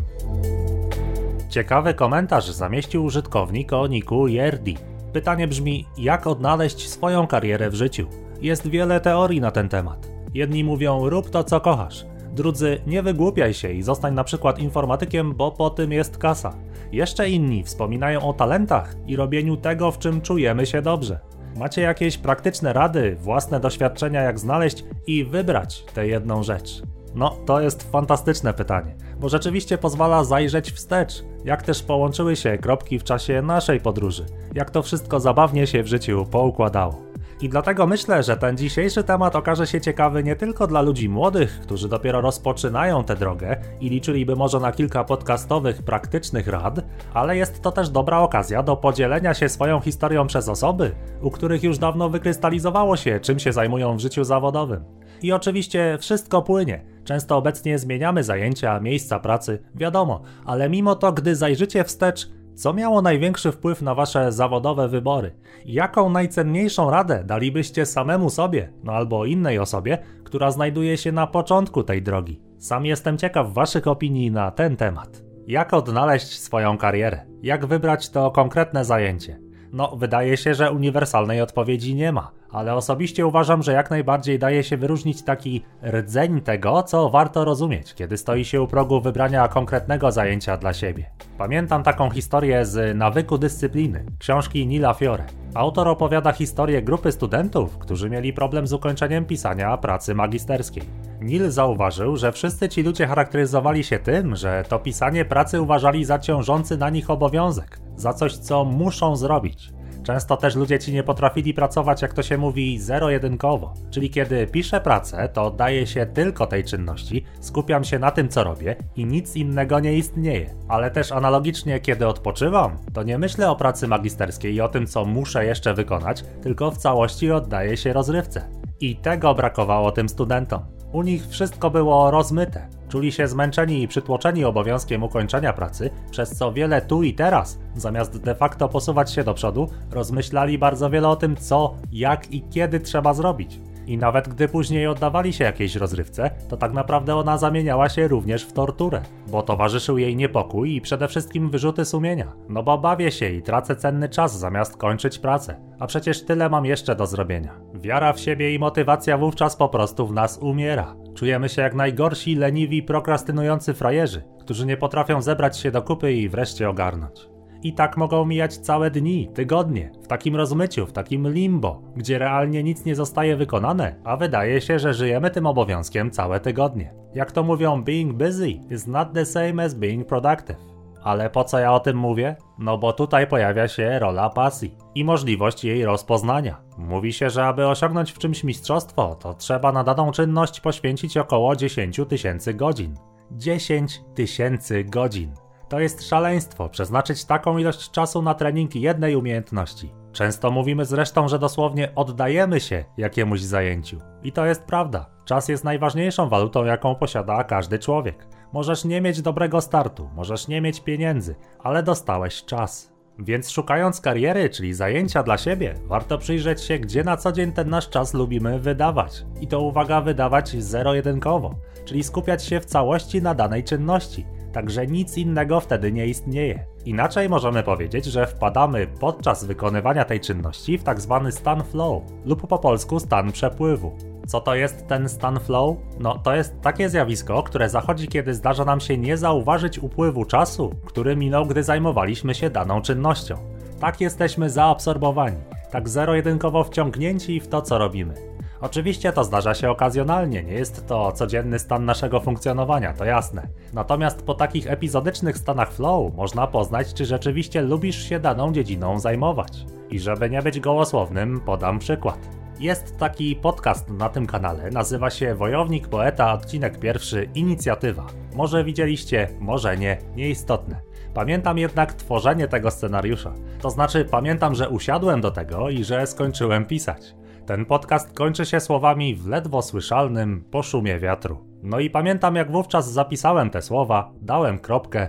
Ciekawy 1.49 1.93
komentarz 1.93 2.49
zamieścił 2.51 3.05
użytkownik 3.05 3.73
o 3.73 3.87
niku 3.87 4.27
Yerdi. 4.27 4.77
Pytanie 5.13 5.47
brzmi, 5.47 5.85
jak 5.97 6.27
odnaleźć 6.27 6.89
swoją 6.89 7.27
karierę 7.27 7.69
w 7.69 7.75
życiu? 7.75 8.07
Jest 8.41 8.67
wiele 8.67 8.99
teorii 8.99 9.41
na 9.41 9.51
ten 9.51 9.69
temat. 9.69 10.11
Jedni 10.33 10.63
mówią, 10.63 11.09
rób 11.09 11.29
to 11.29 11.43
co 11.43 11.61
kochasz. 11.61 12.05
Drudzy, 12.31 12.81
nie 12.87 13.03
wygłupiaj 13.03 13.53
się 13.53 13.71
i 13.71 13.83
zostań 13.83 14.13
na 14.13 14.23
przykład 14.23 14.59
informatykiem, 14.59 15.35
bo 15.35 15.51
po 15.51 15.69
tym 15.69 15.91
jest 15.91 16.17
kasa. 16.17 16.53
Jeszcze 16.91 17.29
inni 17.29 17.63
wspominają 17.63 18.21
o 18.21 18.33
talentach 18.33 18.95
i 19.07 19.15
robieniu 19.15 19.57
tego, 19.57 19.91
w 19.91 19.99
czym 19.99 20.21
czujemy 20.21 20.65
się 20.65 20.81
dobrze. 20.81 21.19
Macie 21.57 21.81
jakieś 21.81 22.17
praktyczne 22.17 22.73
rady, 22.73 23.15
własne 23.19 23.59
doświadczenia, 23.59 24.21
jak 24.21 24.39
znaleźć 24.39 24.83
i 25.07 25.25
wybrać 25.25 25.83
tę 25.93 26.07
jedną 26.07 26.43
rzecz? 26.43 26.81
No, 27.15 27.37
to 27.45 27.61
jest 27.61 27.91
fantastyczne 27.91 28.53
pytanie, 28.53 28.95
bo 29.19 29.29
rzeczywiście 29.29 29.77
pozwala 29.77 30.23
zajrzeć 30.23 30.71
wstecz, 30.71 31.23
jak 31.45 31.63
też 31.63 31.83
połączyły 31.83 32.35
się 32.35 32.57
kropki 32.57 32.99
w 32.99 33.03
czasie 33.03 33.41
naszej 33.41 33.79
podróży, 33.79 34.25
jak 34.55 34.69
to 34.69 34.81
wszystko 34.81 35.19
zabawnie 35.19 35.67
się 35.67 35.83
w 35.83 35.87
życiu 35.87 36.25
poukładało. 36.31 37.09
I 37.41 37.49
dlatego 37.49 37.87
myślę, 37.87 38.23
że 38.23 38.37
ten 38.37 38.57
dzisiejszy 38.57 39.03
temat 39.03 39.35
okaże 39.35 39.67
się 39.67 39.81
ciekawy 39.81 40.23
nie 40.23 40.35
tylko 40.35 40.67
dla 40.67 40.81
ludzi 40.81 41.09
młodych, 41.09 41.59
którzy 41.61 41.89
dopiero 41.89 42.21
rozpoczynają 42.21 43.03
tę 43.03 43.15
drogę 43.15 43.57
i 43.81 43.89
liczyliby 43.89 44.35
może 44.35 44.59
na 44.59 44.71
kilka 44.71 45.03
podcastowych, 45.03 45.83
praktycznych 45.83 46.47
rad, 46.47 46.79
ale 47.13 47.37
jest 47.37 47.61
to 47.61 47.71
też 47.71 47.89
dobra 47.89 48.19
okazja 48.19 48.63
do 48.63 48.75
podzielenia 48.75 49.33
się 49.33 49.49
swoją 49.49 49.79
historią 49.79 50.27
przez 50.27 50.49
osoby, 50.49 50.91
u 51.21 51.31
których 51.31 51.63
już 51.63 51.77
dawno 51.77 52.09
wykrystalizowało 52.09 52.97
się, 52.97 53.19
czym 53.19 53.39
się 53.39 53.53
zajmują 53.53 53.97
w 53.97 53.99
życiu 53.99 54.23
zawodowym. 54.23 54.83
I 55.21 55.31
oczywiście 55.31 55.97
wszystko 56.01 56.41
płynie. 56.41 56.85
Często 57.09 57.37
obecnie 57.37 57.79
zmieniamy 57.79 58.23
zajęcia, 58.23 58.79
miejsca 58.79 59.19
pracy, 59.19 59.59
wiadomo, 59.75 60.21
ale 60.45 60.69
mimo 60.69 60.95
to, 60.95 61.11
gdy 61.11 61.35
zajrzycie 61.35 61.83
wstecz, 61.83 62.29
co 62.55 62.73
miało 62.73 63.01
największy 63.01 63.51
wpływ 63.51 63.81
na 63.81 63.95
wasze 63.95 64.31
zawodowe 64.31 64.87
wybory? 64.87 65.35
Jaką 65.65 66.09
najcenniejszą 66.09 66.89
radę 66.89 67.23
dalibyście 67.25 67.85
samemu 67.85 68.29
sobie, 68.29 68.73
no 68.83 68.93
albo 68.93 69.25
innej 69.25 69.59
osobie, 69.59 69.97
która 70.23 70.51
znajduje 70.51 70.97
się 70.97 71.11
na 71.11 71.27
początku 71.27 71.83
tej 71.83 72.01
drogi? 72.01 72.41
Sam 72.57 72.85
jestem 72.85 73.17
ciekaw 73.17 73.53
waszych 73.53 73.87
opinii 73.87 74.31
na 74.31 74.51
ten 74.51 74.77
temat. 74.77 75.23
Jak 75.47 75.73
odnaleźć 75.73 76.39
swoją 76.39 76.77
karierę? 76.77 77.25
Jak 77.41 77.65
wybrać 77.65 78.09
to 78.09 78.31
konkretne 78.31 78.85
zajęcie? 78.85 79.39
No, 79.71 79.95
wydaje 79.97 80.37
się, 80.37 80.53
że 80.53 80.71
uniwersalnej 80.71 81.41
odpowiedzi 81.41 81.95
nie 81.95 82.11
ma, 82.11 82.31
ale 82.51 82.75
osobiście 82.75 83.27
uważam, 83.27 83.63
że 83.63 83.73
jak 83.73 83.89
najbardziej 83.89 84.39
daje 84.39 84.63
się 84.63 84.77
wyróżnić 84.77 85.23
taki 85.23 85.63
rdzeń 85.83 86.41
tego, 86.41 86.83
co 86.83 87.09
warto 87.09 87.45
rozumieć, 87.45 87.93
kiedy 87.93 88.17
stoi 88.17 88.45
się 88.45 88.61
u 88.61 88.67
progu 88.67 89.01
wybrania 89.01 89.47
konkretnego 89.47 90.11
zajęcia 90.11 90.57
dla 90.57 90.73
siebie. 90.73 91.05
Pamiętam 91.37 91.83
taką 91.83 92.09
historię 92.09 92.65
z 92.65 92.97
Nawyku 92.97 93.37
Dyscypliny, 93.37 94.05
książki 94.19 94.67
Nila 94.67 94.93
Fiore. 94.93 95.23
Autor 95.53 95.87
opowiada 95.87 96.31
historię 96.31 96.81
grupy 96.81 97.11
studentów, 97.11 97.77
którzy 97.77 98.09
mieli 98.09 98.33
problem 98.33 98.67
z 98.67 98.73
ukończeniem 98.73 99.25
pisania 99.25 99.77
pracy 99.77 100.15
magisterskiej. 100.15 100.83
Nil 101.21 101.51
zauważył, 101.51 102.17
że 102.17 102.31
wszyscy 102.31 102.69
ci 102.69 102.83
ludzie 102.83 103.07
charakteryzowali 103.07 103.83
się 103.83 103.99
tym, 103.99 104.35
że 104.35 104.63
to 104.69 104.79
pisanie 104.79 105.25
pracy 105.25 105.61
uważali 105.61 106.05
za 106.05 106.19
ciążący 106.19 106.77
na 106.77 106.89
nich 106.89 107.09
obowiązek, 107.09 107.79
za 107.95 108.13
coś, 108.13 108.37
co 108.37 108.65
muszą 108.65 109.15
zrobić. 109.15 109.78
Często 110.03 110.37
też 110.37 110.55
ludzie 110.55 110.79
ci 110.79 110.93
nie 110.93 111.03
potrafili 111.03 111.53
pracować, 111.53 112.01
jak 112.01 112.13
to 112.13 112.23
się 112.23 112.37
mówi, 112.37 112.79
zero-jedynkowo. 112.79 113.73
Czyli 113.91 114.09
kiedy 114.09 114.47
piszę 114.47 114.81
pracę, 114.81 115.29
to 115.33 115.43
oddaję 115.43 115.87
się 115.87 116.05
tylko 116.05 116.47
tej 116.47 116.63
czynności, 116.63 117.25
skupiam 117.39 117.83
się 117.83 117.99
na 117.99 118.11
tym, 118.11 118.29
co 118.29 118.43
robię 118.43 118.75
i 118.95 119.05
nic 119.05 119.35
innego 119.35 119.79
nie 119.79 119.93
istnieje. 119.93 120.49
Ale 120.67 120.91
też 120.91 121.11
analogicznie, 121.11 121.79
kiedy 121.79 122.07
odpoczywam, 122.07 122.77
to 122.93 123.03
nie 123.03 123.17
myślę 123.17 123.51
o 123.51 123.55
pracy 123.55 123.87
magisterskiej 123.87 124.53
i 124.53 124.61
o 124.61 124.69
tym, 124.69 124.87
co 124.87 125.05
muszę 125.05 125.45
jeszcze 125.45 125.73
wykonać, 125.73 126.23
tylko 126.41 126.71
w 126.71 126.77
całości 126.77 127.31
oddaję 127.31 127.77
się 127.77 127.93
rozrywce. 127.93 128.49
I 128.81 128.95
tego 128.95 129.35
brakowało 129.35 129.91
tym 129.91 130.09
studentom. 130.09 130.61
U 130.91 131.03
nich 131.03 131.27
wszystko 131.27 131.69
było 131.69 132.11
rozmyte. 132.11 132.78
Czuli 132.89 133.11
się 133.11 133.27
zmęczeni 133.27 133.83
i 133.83 133.87
przytłoczeni 133.87 134.45
obowiązkiem 134.45 135.03
ukończenia 135.03 135.53
pracy, 135.53 135.89
przez 136.11 136.29
co 136.29 136.53
wiele 136.53 136.81
tu 136.81 137.03
i 137.03 137.13
teraz, 137.13 137.59
zamiast 137.75 138.21
de 138.21 138.35
facto 138.35 138.69
posuwać 138.69 139.11
się 139.11 139.23
do 139.23 139.33
przodu, 139.33 139.69
rozmyślali 139.91 140.57
bardzo 140.57 140.89
wiele 140.89 141.07
o 141.07 141.15
tym, 141.15 141.35
co, 141.35 141.75
jak 141.91 142.31
i 142.31 142.41
kiedy 142.41 142.79
trzeba 142.79 143.13
zrobić. 143.13 143.59
I 143.87 143.97
nawet 143.97 144.27
gdy 144.27 144.47
później 144.47 144.87
oddawali 144.87 145.33
się 145.33 145.43
jakiejś 145.43 145.75
rozrywce, 145.75 146.31
to 146.49 146.57
tak 146.57 146.73
naprawdę 146.73 147.15
ona 147.15 147.37
zamieniała 147.37 147.89
się 147.89 148.07
również 148.07 148.43
w 148.43 148.53
torturę, 148.53 149.01
bo 149.27 149.41
towarzyszył 149.41 149.97
jej 149.97 150.15
niepokój 150.15 150.75
i 150.75 150.81
przede 150.81 151.07
wszystkim 151.07 151.49
wyrzuty 151.49 151.85
sumienia. 151.85 152.33
No 152.49 152.63
bo 152.63 152.77
bawię 152.77 153.11
się 153.11 153.29
i 153.29 153.41
tracę 153.41 153.75
cenny 153.75 154.09
czas 154.09 154.39
zamiast 154.39 154.77
kończyć 154.77 155.19
pracę, 155.19 155.55
a 155.79 155.87
przecież 155.87 156.25
tyle 156.25 156.49
mam 156.49 156.65
jeszcze 156.65 156.95
do 156.95 157.07
zrobienia. 157.07 157.53
Wiara 157.73 158.13
w 158.13 158.19
siebie 158.19 158.55
i 158.55 158.59
motywacja 158.59 159.17
wówczas 159.17 159.55
po 159.55 159.69
prostu 159.69 160.07
w 160.07 160.13
nas 160.13 160.37
umiera. 160.37 160.95
Czujemy 161.15 161.49
się 161.49 161.61
jak 161.61 161.75
najgorsi, 161.75 162.35
leniwi, 162.35 162.83
prokrastynujący 162.83 163.73
frajerzy, 163.73 164.23
którzy 164.39 164.65
nie 164.65 164.77
potrafią 164.77 165.21
zebrać 165.21 165.59
się 165.59 165.71
do 165.71 165.81
kupy 165.81 166.13
i 166.13 166.29
wreszcie 166.29 166.69
ogarnąć. 166.69 167.29
I 167.63 167.73
tak 167.73 167.97
mogą 167.97 168.25
mijać 168.25 168.57
całe 168.57 168.91
dni, 168.91 169.29
tygodnie, 169.33 169.91
w 170.03 170.07
takim 170.07 170.35
rozmyciu, 170.35 170.85
w 170.85 170.91
takim 170.91 171.33
limbo, 171.33 171.81
gdzie 171.95 172.19
realnie 172.19 172.63
nic 172.63 172.85
nie 172.85 172.95
zostaje 172.95 173.37
wykonane, 173.37 173.95
a 174.03 174.17
wydaje 174.17 174.61
się, 174.61 174.79
że 174.79 174.93
żyjemy 174.93 175.31
tym 175.31 175.45
obowiązkiem 175.45 176.11
całe 176.11 176.39
tygodnie. 176.39 176.93
Jak 177.15 177.31
to 177.31 177.43
mówią, 177.43 177.83
being 177.83 178.13
busy 178.13 178.49
is 178.49 178.87
not 178.87 179.13
the 179.13 179.25
same 179.25 179.63
as 179.63 179.73
being 179.73 180.07
productive. 180.07 180.68
Ale 181.03 181.29
po 181.29 181.43
co 181.43 181.59
ja 181.59 181.73
o 181.73 181.79
tym 181.79 181.97
mówię? 181.97 182.35
No 182.57 182.77
bo 182.77 182.93
tutaj 182.93 183.27
pojawia 183.27 183.67
się 183.67 183.99
rola 183.99 184.29
pasji 184.29 184.75
i 184.95 185.05
możliwość 185.05 185.63
jej 185.63 185.85
rozpoznania. 185.85 186.61
Mówi 186.77 187.13
się, 187.13 187.29
że 187.29 187.45
aby 187.45 187.67
osiągnąć 187.67 188.11
w 188.11 188.17
czymś 188.17 188.43
mistrzostwo, 188.43 189.15
to 189.15 189.33
trzeba 189.33 189.71
na 189.71 189.83
daną 189.83 190.11
czynność 190.11 190.59
poświęcić 190.59 191.17
około 191.17 191.55
10 191.55 192.01
tysięcy 192.09 192.53
godzin. 192.53 192.95
10 193.31 194.01
tysięcy 194.15 194.83
godzin. 194.83 195.33
To 195.69 195.79
jest 195.79 196.07
szaleństwo 196.07 196.69
przeznaczyć 196.69 197.25
taką 197.25 197.57
ilość 197.57 197.91
czasu 197.91 198.21
na 198.21 198.33
trening 198.33 198.75
jednej 198.75 199.15
umiejętności. 199.15 199.91
Często 200.11 200.51
mówimy 200.51 200.85
zresztą, 200.85 201.27
że 201.27 201.39
dosłownie 201.39 201.95
oddajemy 201.95 202.59
się 202.59 202.85
jakiemuś 202.97 203.41
zajęciu. 203.41 203.97
I 204.23 204.31
to 204.31 204.45
jest 204.45 204.63
prawda. 204.63 205.05
Czas 205.25 205.49
jest 205.49 205.63
najważniejszą 205.63 206.29
walutą, 206.29 206.65
jaką 206.65 206.95
posiada 206.95 207.43
każdy 207.43 207.79
człowiek. 207.79 208.27
Możesz 208.53 208.85
nie 208.85 209.01
mieć 209.01 209.21
dobrego 209.21 209.61
startu, 209.61 210.09
możesz 210.15 210.47
nie 210.47 210.61
mieć 210.61 210.81
pieniędzy, 210.81 211.35
ale 211.59 211.83
dostałeś 211.83 212.45
czas. 212.45 212.93
Więc 213.19 213.49
szukając 213.49 214.01
kariery, 214.01 214.49
czyli 214.49 214.73
zajęcia 214.73 215.23
dla 215.23 215.37
siebie, 215.37 215.75
warto 215.85 216.17
przyjrzeć 216.17 216.61
się, 216.61 216.79
gdzie 216.79 217.03
na 217.03 217.17
co 217.17 217.31
dzień 217.31 217.51
ten 217.51 217.69
nasz 217.69 217.89
czas 217.89 218.13
lubimy 218.13 218.59
wydawać. 218.59 219.25
I 219.41 219.47
to 219.47 219.61
uwaga, 219.61 220.01
wydawać 220.01 220.49
zero-jedynkowo, 220.49 221.55
czyli 221.85 222.03
skupiać 222.03 222.45
się 222.45 222.59
w 222.59 222.65
całości 222.65 223.21
na 223.21 223.35
danej 223.35 223.63
czynności 223.63 224.25
także 224.51 224.87
nic 224.87 225.17
innego 225.17 225.59
wtedy 225.59 225.91
nie 225.91 226.07
istnieje. 226.07 226.65
Inaczej 226.85 227.29
możemy 227.29 227.63
powiedzieć, 227.63 228.05
że 228.05 228.27
wpadamy 228.27 228.87
podczas 228.99 229.45
wykonywania 229.45 230.05
tej 230.05 230.19
czynności 230.19 230.77
w 230.77 230.83
tak 230.83 231.01
zwany 231.01 231.31
stan 231.31 231.63
flow 231.63 232.03
lub 232.25 232.47
po 232.47 232.59
polsku 232.59 232.99
stan 232.99 233.31
przepływu. 233.31 233.97
Co 234.29 234.41
to 234.41 234.55
jest 234.55 234.87
ten 234.87 235.09
stan 235.09 235.39
flow? 235.39 235.77
No, 235.99 236.17
to 236.17 236.35
jest 236.35 236.61
takie 236.61 236.89
zjawisko, 236.89 237.43
które 237.43 237.69
zachodzi, 237.69 238.07
kiedy 238.07 238.33
zdarza 238.33 238.65
nam 238.65 238.79
się 238.79 238.97
nie 238.97 239.17
zauważyć 239.17 239.79
upływu 239.79 240.25
czasu, 240.25 240.75
który 240.85 241.15
minął, 241.15 241.45
gdy 241.45 241.63
zajmowaliśmy 241.63 242.35
się 242.35 242.49
daną 242.49 242.81
czynnością. 242.81 243.35
Tak 243.79 244.01
jesteśmy 244.01 244.49
zaabsorbowani, 244.49 245.37
tak 245.71 245.89
zero-jedynkowo 245.89 246.63
wciągnięci 246.63 247.39
w 247.39 247.47
to, 247.47 247.61
co 247.61 247.77
robimy. 247.77 248.13
Oczywiście 248.61 249.11
to 249.11 249.23
zdarza 249.23 249.53
się 249.53 249.69
okazjonalnie, 249.69 250.43
nie 250.43 250.53
jest 250.53 250.87
to 250.87 251.11
codzienny 251.11 251.59
stan 251.59 251.85
naszego 251.85 252.19
funkcjonowania, 252.19 252.93
to 252.93 253.05
jasne. 253.05 253.47
Natomiast 253.73 254.21
po 254.21 254.33
takich 254.33 254.71
epizodycznych 254.71 255.37
stanach 255.37 255.73
flow 255.73 256.15
można 256.15 256.47
poznać, 256.47 256.93
czy 256.93 257.05
rzeczywiście 257.05 257.61
lubisz 257.61 258.09
się 258.09 258.19
daną 258.19 258.51
dziedziną 258.51 258.99
zajmować. 258.99 259.65
I 259.89 259.99
żeby 259.99 260.29
nie 260.29 260.41
być 260.41 260.59
gołosłownym, 260.59 261.39
podam 261.39 261.79
przykład. 261.79 262.38
Jest 262.59 262.97
taki 262.97 263.35
podcast 263.35 263.89
na 263.89 264.09
tym 264.09 264.27
kanale, 264.27 264.71
nazywa 264.71 265.09
się 265.09 265.35
Wojownik 265.35 265.87
Poeta, 265.87 266.33
odcinek 266.33 266.79
pierwszy, 266.79 267.29
Inicjatywa. 267.35 268.07
Może 268.35 268.63
widzieliście, 268.63 269.27
może 269.39 269.77
nie, 269.77 269.97
nieistotne. 270.15 270.81
Pamiętam 271.13 271.57
jednak 271.57 271.93
tworzenie 271.93 272.47
tego 272.47 272.71
scenariusza. 272.71 273.33
To 273.61 273.69
znaczy, 273.69 274.05
pamiętam, 274.05 274.55
że 274.55 274.69
usiadłem 274.69 275.21
do 275.21 275.31
tego 275.31 275.69
i 275.69 275.83
że 275.83 276.07
skończyłem 276.07 276.65
pisać. 276.65 277.15
Ten 277.45 277.65
podcast 277.65 278.13
kończy 278.13 278.45
się 278.45 278.59
słowami 278.59 279.15
w 279.15 279.27
ledwo 279.27 279.61
słyszalnym 279.61 280.43
poszumie 280.51 280.99
wiatru. 280.99 281.45
No 281.63 281.79
i 281.79 281.89
pamiętam, 281.89 282.35
jak 282.35 282.51
wówczas 282.51 282.91
zapisałem 282.91 283.49
te 283.49 283.61
słowa, 283.61 284.11
dałem 284.21 284.59
kropkę. 284.59 285.07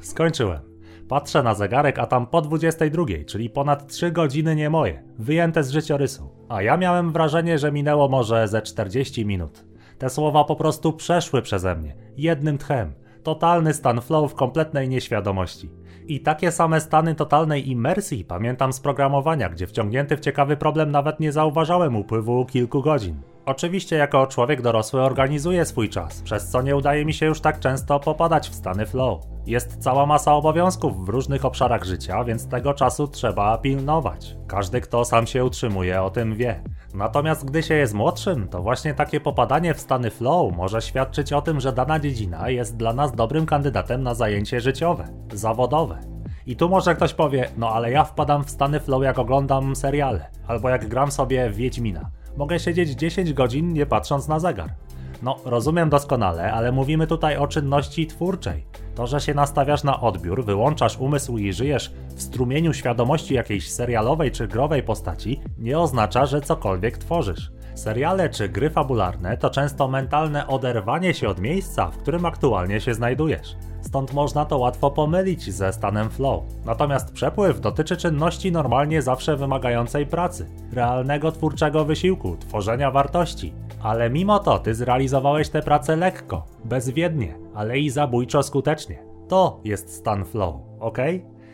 Skończyłem. 0.00 0.65
Patrzę 1.08 1.42
na 1.42 1.54
zegarek, 1.54 1.98
a 1.98 2.06
tam 2.06 2.26
po 2.26 2.42
22, 2.42 3.04
czyli 3.26 3.50
ponad 3.50 3.86
3 3.86 4.10
godziny 4.10 4.56
nie 4.56 4.70
moje, 4.70 5.02
wyjęte 5.18 5.64
z 5.64 5.70
życiorysu. 5.70 6.30
A 6.48 6.62
ja 6.62 6.76
miałem 6.76 7.12
wrażenie, 7.12 7.58
że 7.58 7.72
minęło 7.72 8.08
może 8.08 8.48
ze 8.48 8.62
40 8.62 9.26
minut. 9.26 9.64
Te 9.98 10.10
słowa 10.10 10.44
po 10.44 10.56
prostu 10.56 10.92
przeszły 10.92 11.42
przeze 11.42 11.76
mnie, 11.76 11.96
jednym 12.16 12.58
tchem. 12.58 12.92
Totalny 13.22 13.74
stan 13.74 14.00
flow 14.00 14.32
w 14.32 14.34
kompletnej 14.34 14.88
nieświadomości. 14.88 15.70
I 16.06 16.20
takie 16.20 16.52
same 16.52 16.80
stany 16.80 17.14
totalnej 17.14 17.70
imersji 17.70 18.24
pamiętam 18.24 18.72
z 18.72 18.80
programowania, 18.80 19.48
gdzie 19.48 19.66
wciągnięty 19.66 20.16
w 20.16 20.20
ciekawy 20.20 20.56
problem 20.56 20.90
nawet 20.90 21.20
nie 21.20 21.32
zauważałem 21.32 21.96
upływu 21.96 22.46
kilku 22.46 22.82
godzin. 22.82 23.20
Oczywiście 23.44 23.96
jako 23.96 24.26
człowiek 24.26 24.62
dorosły 24.62 25.02
organizuję 25.02 25.64
swój 25.64 25.88
czas, 25.88 26.22
przez 26.22 26.50
co 26.50 26.62
nie 26.62 26.76
udaje 26.76 27.04
mi 27.04 27.14
się 27.14 27.26
już 27.26 27.40
tak 27.40 27.60
często 27.60 28.00
popadać 28.00 28.48
w 28.48 28.54
stany 28.54 28.86
flow. 28.86 29.35
Jest 29.46 29.76
cała 29.76 30.06
masa 30.06 30.34
obowiązków 30.34 31.06
w 31.06 31.08
różnych 31.08 31.44
obszarach 31.44 31.84
życia, 31.84 32.24
więc 32.24 32.48
tego 32.48 32.74
czasu 32.74 33.08
trzeba 33.08 33.58
pilnować. 33.58 34.36
Każdy, 34.46 34.80
kto 34.80 35.04
sam 35.04 35.26
się 35.26 35.44
utrzymuje, 35.44 36.02
o 36.02 36.10
tym 36.10 36.34
wie. 36.34 36.62
Natomiast 36.94 37.44
gdy 37.44 37.62
się 37.62 37.74
jest 37.74 37.94
młodszym, 37.94 38.48
to 38.48 38.62
właśnie 38.62 38.94
takie 38.94 39.20
popadanie 39.20 39.74
w 39.74 39.80
stany 39.80 40.10
flow 40.10 40.56
może 40.56 40.82
świadczyć 40.82 41.32
o 41.32 41.42
tym, 41.42 41.60
że 41.60 41.72
dana 41.72 41.98
dziedzina 42.00 42.50
jest 42.50 42.76
dla 42.76 42.92
nas 42.92 43.12
dobrym 43.12 43.46
kandydatem 43.46 44.02
na 44.02 44.14
zajęcie 44.14 44.60
życiowe, 44.60 45.08
zawodowe. 45.32 45.98
I 46.46 46.56
tu 46.56 46.68
może 46.68 46.94
ktoś 46.94 47.14
powie, 47.14 47.48
no 47.56 47.70
ale 47.70 47.90
ja 47.90 48.04
wpadam 48.04 48.44
w 48.44 48.50
stany 48.50 48.80
flow 48.80 49.02
jak 49.02 49.18
oglądam 49.18 49.76
seriale, 49.76 50.30
albo 50.46 50.68
jak 50.68 50.88
gram 50.88 51.10
sobie 51.10 51.50
w 51.50 51.56
Wiedźmina. 51.56 52.10
Mogę 52.36 52.58
siedzieć 52.58 52.90
10 52.90 53.32
godzin 53.32 53.72
nie 53.72 53.86
patrząc 53.86 54.28
na 54.28 54.38
zegar. 54.38 54.74
No, 55.22 55.36
rozumiem 55.44 55.90
doskonale, 55.90 56.52
ale 56.52 56.72
mówimy 56.72 57.06
tutaj 57.06 57.36
o 57.36 57.46
czynności 57.46 58.06
twórczej. 58.06 58.66
To, 58.94 59.06
że 59.06 59.20
się 59.20 59.34
nastawiasz 59.34 59.84
na 59.84 60.00
odbiór, 60.00 60.44
wyłączasz 60.44 60.98
umysł 60.98 61.38
i 61.38 61.52
żyjesz 61.52 61.92
w 62.16 62.22
strumieniu 62.22 62.72
świadomości 62.72 63.34
jakiejś 63.34 63.72
serialowej 63.72 64.30
czy 64.30 64.48
growej 64.48 64.82
postaci, 64.82 65.40
nie 65.58 65.78
oznacza, 65.78 66.26
że 66.26 66.40
cokolwiek 66.40 66.98
tworzysz. 66.98 67.50
Seriale 67.74 68.30
czy 68.30 68.48
gry 68.48 68.70
fabularne 68.70 69.36
to 69.36 69.50
często 69.50 69.88
mentalne 69.88 70.46
oderwanie 70.46 71.14
się 71.14 71.28
od 71.28 71.40
miejsca, 71.40 71.86
w 71.86 71.98
którym 71.98 72.26
aktualnie 72.26 72.80
się 72.80 72.94
znajdujesz. 72.94 73.56
Stąd 73.80 74.12
można 74.12 74.44
to 74.44 74.58
łatwo 74.58 74.90
pomylić 74.90 75.54
ze 75.54 75.72
stanem 75.72 76.10
flow. 76.10 76.44
Natomiast 76.64 77.12
przepływ 77.12 77.60
dotyczy 77.60 77.96
czynności 77.96 78.52
normalnie 78.52 79.02
zawsze 79.02 79.36
wymagającej 79.36 80.06
pracy, 80.06 80.46
realnego 80.72 81.32
twórczego 81.32 81.84
wysiłku, 81.84 82.36
tworzenia 82.36 82.90
wartości. 82.90 83.52
Ale 83.86 84.10
mimo 84.10 84.38
to 84.38 84.58
ty 84.58 84.74
zrealizowałeś 84.74 85.48
tę 85.48 85.62
pracę 85.62 85.96
lekko, 85.96 86.46
bezwiednie, 86.64 87.38
ale 87.54 87.78
i 87.78 87.90
zabójczo 87.90 88.42
skutecznie. 88.42 89.02
To 89.28 89.60
jest 89.64 89.94
stan 89.94 90.24
flow, 90.24 90.54
ok? 90.80 90.98